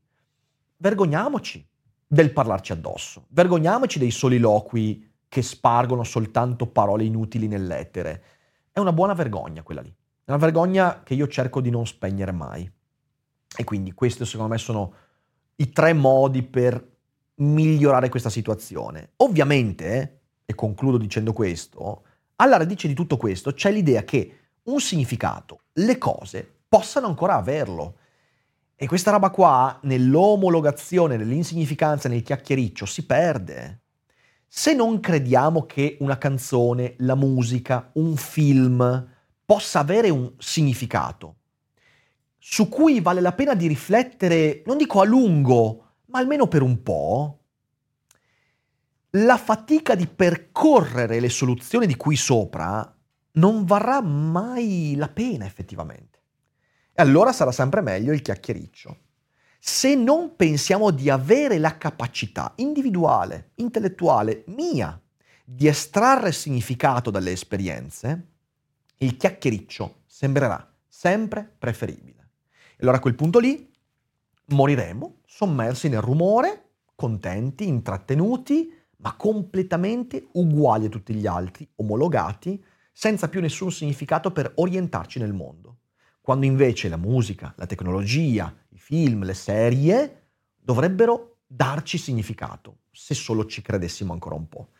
Vergogniamoci 0.77 1.67
del 2.05 2.31
parlarci 2.31 2.71
addosso, 2.71 3.25
vergogniamoci 3.29 3.99
dei 3.99 4.11
soliloqui 4.11 5.11
che 5.27 5.41
spargono 5.41 6.03
soltanto 6.03 6.67
parole 6.67 7.03
inutili 7.03 7.47
nell'etere. 7.47 8.23
È 8.71 8.79
una 8.79 8.93
buona 8.93 9.13
vergogna 9.13 9.63
quella 9.63 9.81
lì, 9.81 9.89
è 10.23 10.31
una 10.31 10.39
vergogna 10.39 11.01
che 11.03 11.15
io 11.15 11.27
cerco 11.27 11.61
di 11.61 11.69
non 11.69 11.85
spegnere 11.85 12.31
mai. 12.31 12.71
E 13.57 13.63
quindi 13.63 13.91
questi 13.93 14.23
secondo 14.23 14.51
me 14.51 14.59
sono 14.59 14.93
i 15.55 15.71
tre 15.71 15.91
modi 15.93 16.43
per 16.43 16.95
migliorare 17.37 18.09
questa 18.09 18.29
situazione. 18.29 19.13
Ovviamente, 19.17 20.19
e 20.45 20.53
concludo 20.53 20.97
dicendo 20.97 21.33
questo, 21.33 22.03
alla 22.35 22.57
radice 22.57 22.87
di 22.87 22.93
tutto 22.93 23.17
questo 23.17 23.53
c'è 23.53 23.71
l'idea 23.71 24.03
che 24.03 24.37
un 24.63 24.79
significato, 24.79 25.61
le 25.73 25.97
cose, 25.97 26.47
possano 26.67 27.07
ancora 27.07 27.35
averlo. 27.35 27.97
E 28.75 28.85
questa 28.85 29.09
roba 29.09 29.31
qua, 29.31 29.79
nell'omologazione, 29.83 31.17
nell'insignificanza, 31.17 32.07
nel 32.09 32.21
chiacchiericcio, 32.21 32.85
si 32.85 33.05
perde. 33.07 33.81
Se 34.45 34.75
non 34.75 34.99
crediamo 34.99 35.65
che 35.65 35.97
una 36.01 36.19
canzone, 36.19 36.93
la 36.99 37.15
musica, 37.15 37.89
un 37.93 38.15
film 38.17 39.07
possa 39.43 39.79
avere 39.79 40.09
un 40.09 40.31
significato, 40.37 41.35
su 42.49 42.69
cui 42.69 43.01
vale 43.01 43.19
la 43.19 43.33
pena 43.33 43.55
di 43.55 43.67
riflettere, 43.67 44.63
non 44.65 44.77
dico 44.77 45.01
a 45.01 45.03
lungo, 45.03 45.95
ma 46.05 46.19
almeno 46.19 46.47
per 46.47 46.61
un 46.61 46.81
po', 46.81 47.41
la 49.11 49.35
fatica 49.37 49.95
di 49.95 50.07
percorrere 50.07 51.19
le 51.19 51.27
soluzioni 51.27 51.85
di 51.85 51.97
qui 51.97 52.15
sopra 52.15 52.89
non 53.33 53.65
varrà 53.65 54.01
mai 54.01 54.95
la 54.95 55.09
pena 55.09 55.45
effettivamente. 55.45 56.19
E 56.93 57.01
allora 57.01 57.33
sarà 57.33 57.51
sempre 57.51 57.81
meglio 57.81 58.13
il 58.13 58.21
chiacchiericcio. 58.21 58.97
Se 59.59 59.95
non 59.95 60.37
pensiamo 60.37 60.91
di 60.91 61.09
avere 61.09 61.57
la 61.57 61.77
capacità 61.77 62.53
individuale, 62.55 63.51
intellettuale, 63.55 64.45
mia, 64.47 64.99
di 65.43 65.67
estrarre 65.67 66.31
significato 66.31 67.11
dalle 67.11 67.31
esperienze, 67.31 68.27
il 68.99 69.17
chiacchiericcio 69.17 70.03
sembrerà 70.05 70.65
sempre 70.87 71.55
preferibile. 71.59 72.16
Allora 72.79 72.97
a 72.97 72.99
quel 72.99 73.15
punto 73.15 73.39
lì 73.39 73.69
moriremo 74.47 75.21
sommersi 75.25 75.89
nel 75.89 76.01
rumore, 76.01 76.69
contenti, 76.95 77.67
intrattenuti, 77.67 78.73
ma 78.97 79.15
completamente 79.15 80.27
uguali 80.33 80.85
a 80.85 80.89
tutti 80.89 81.13
gli 81.13 81.27
altri, 81.27 81.67
omologati, 81.75 82.63
senza 82.91 83.29
più 83.29 83.41
nessun 83.41 83.71
significato 83.71 84.31
per 84.31 84.51
orientarci 84.55 85.19
nel 85.19 85.33
mondo 85.33 85.77
quando 86.27 86.45
invece 86.45 86.89
la 86.89 86.97
musica, 86.97 87.53
la 87.55 87.65
tecnologia, 87.65 88.53
i 88.71 88.77
film, 88.77 89.23
le 89.23 89.33
serie 89.33 90.31
dovrebbero 90.53 91.37
darci 91.47 91.97
significato, 91.97 92.79
se 92.91 93.13
solo 93.13 93.45
ci 93.45 93.61
credessimo 93.61 94.11
ancora 94.11 94.35
un 94.35 94.49
po'. 94.49 94.71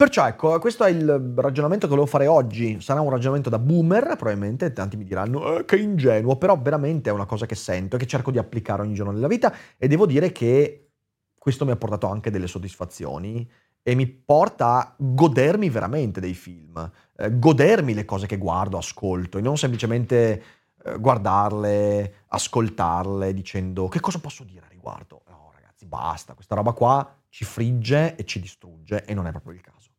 Perciò 0.00 0.26
ecco, 0.26 0.58
questo 0.60 0.84
è 0.84 0.88
il 0.88 1.34
ragionamento 1.36 1.84
che 1.84 1.90
volevo 1.90 2.06
fare 2.06 2.26
oggi. 2.26 2.80
Sarà 2.80 3.02
un 3.02 3.10
ragionamento 3.10 3.50
da 3.50 3.58
boomer, 3.58 4.16
probabilmente 4.16 4.72
tanti 4.72 4.96
mi 4.96 5.04
diranno 5.04 5.58
eh, 5.58 5.66
che 5.66 5.76
ingenuo, 5.76 6.36
però 6.36 6.58
veramente 6.58 7.10
è 7.10 7.12
una 7.12 7.26
cosa 7.26 7.44
che 7.44 7.54
sento 7.54 7.96
e 7.96 7.98
che 7.98 8.06
cerco 8.06 8.30
di 8.30 8.38
applicare 8.38 8.80
ogni 8.80 8.94
giorno 8.94 9.12
nella 9.12 9.26
vita 9.26 9.54
e 9.76 9.88
devo 9.88 10.06
dire 10.06 10.32
che 10.32 10.92
questo 11.36 11.66
mi 11.66 11.72
ha 11.72 11.76
portato 11.76 12.06
anche 12.06 12.30
delle 12.30 12.46
soddisfazioni 12.46 13.46
e 13.82 13.94
mi 13.94 14.06
porta 14.06 14.78
a 14.78 14.94
godermi 14.96 15.68
veramente 15.68 16.18
dei 16.18 16.32
film, 16.32 16.90
eh, 17.18 17.38
godermi 17.38 17.92
le 17.92 18.06
cose 18.06 18.24
che 18.24 18.38
guardo, 18.38 18.78
ascolto 18.78 19.36
e 19.36 19.42
non 19.42 19.58
semplicemente 19.58 20.42
eh, 20.82 20.98
guardarle, 20.98 22.24
ascoltarle, 22.28 23.34
dicendo 23.34 23.88
che 23.88 24.00
cosa 24.00 24.18
posso 24.18 24.44
dire 24.44 24.64
a 24.64 24.70
riguardo. 24.70 25.20
No, 25.28 25.50
ragazzi, 25.52 25.84
basta, 25.84 26.32
questa 26.32 26.54
roba 26.54 26.72
qua 26.72 27.16
ci 27.28 27.44
frigge 27.44 28.16
e 28.16 28.24
ci 28.24 28.40
distrugge 28.40 29.04
e 29.04 29.12
non 29.12 29.26
è 29.26 29.30
proprio 29.30 29.52
il 29.52 29.60
caso. 29.60 29.89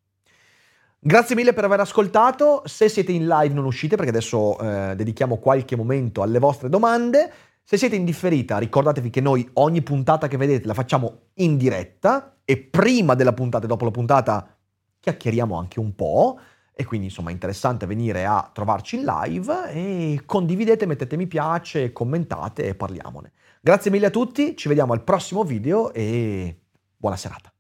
Grazie 1.03 1.33
mille 1.33 1.53
per 1.53 1.63
aver 1.63 1.79
ascoltato. 1.79 2.61
Se 2.65 2.87
siete 2.87 3.11
in 3.11 3.25
live 3.25 3.55
non 3.55 3.65
uscite 3.65 3.95
perché 3.95 4.11
adesso 4.11 4.59
eh, 4.59 4.93
dedichiamo 4.95 5.37
qualche 5.37 5.75
momento 5.75 6.21
alle 6.21 6.37
vostre 6.37 6.69
domande. 6.69 7.31
Se 7.63 7.75
siete 7.75 7.95
in 7.95 8.05
differita, 8.05 8.59
ricordatevi 8.59 9.09
che 9.09 9.19
noi 9.19 9.49
ogni 9.53 9.81
puntata 9.81 10.27
che 10.27 10.37
vedete 10.37 10.67
la 10.67 10.75
facciamo 10.75 11.29
in 11.35 11.57
diretta 11.57 12.37
e 12.45 12.57
prima 12.57 13.15
della 13.15 13.33
puntata 13.33 13.65
e 13.65 13.67
dopo 13.67 13.85
la 13.85 13.89
puntata 13.89 14.55
chiacchieriamo 14.99 15.57
anche 15.57 15.79
un 15.79 15.95
po'. 15.95 16.39
E 16.71 16.85
quindi 16.85 17.07
insomma 17.07 17.31
è 17.31 17.33
interessante 17.33 17.87
venire 17.87 18.23
a 18.25 18.47
trovarci 18.53 18.97
in 18.97 19.03
live 19.03 19.71
e 19.71 20.21
condividete, 20.23 20.85
mettete 20.85 21.17
mi 21.17 21.25
piace, 21.25 21.91
commentate 21.91 22.67
e 22.67 22.75
parliamone. 22.75 23.31
Grazie 23.59 23.89
mille 23.89 24.05
a 24.05 24.11
tutti, 24.11 24.55
ci 24.55 24.67
vediamo 24.67 24.93
al 24.93 25.03
prossimo 25.03 25.43
video 25.43 25.91
e 25.93 26.59
buona 26.95 27.15
serata. 27.15 27.50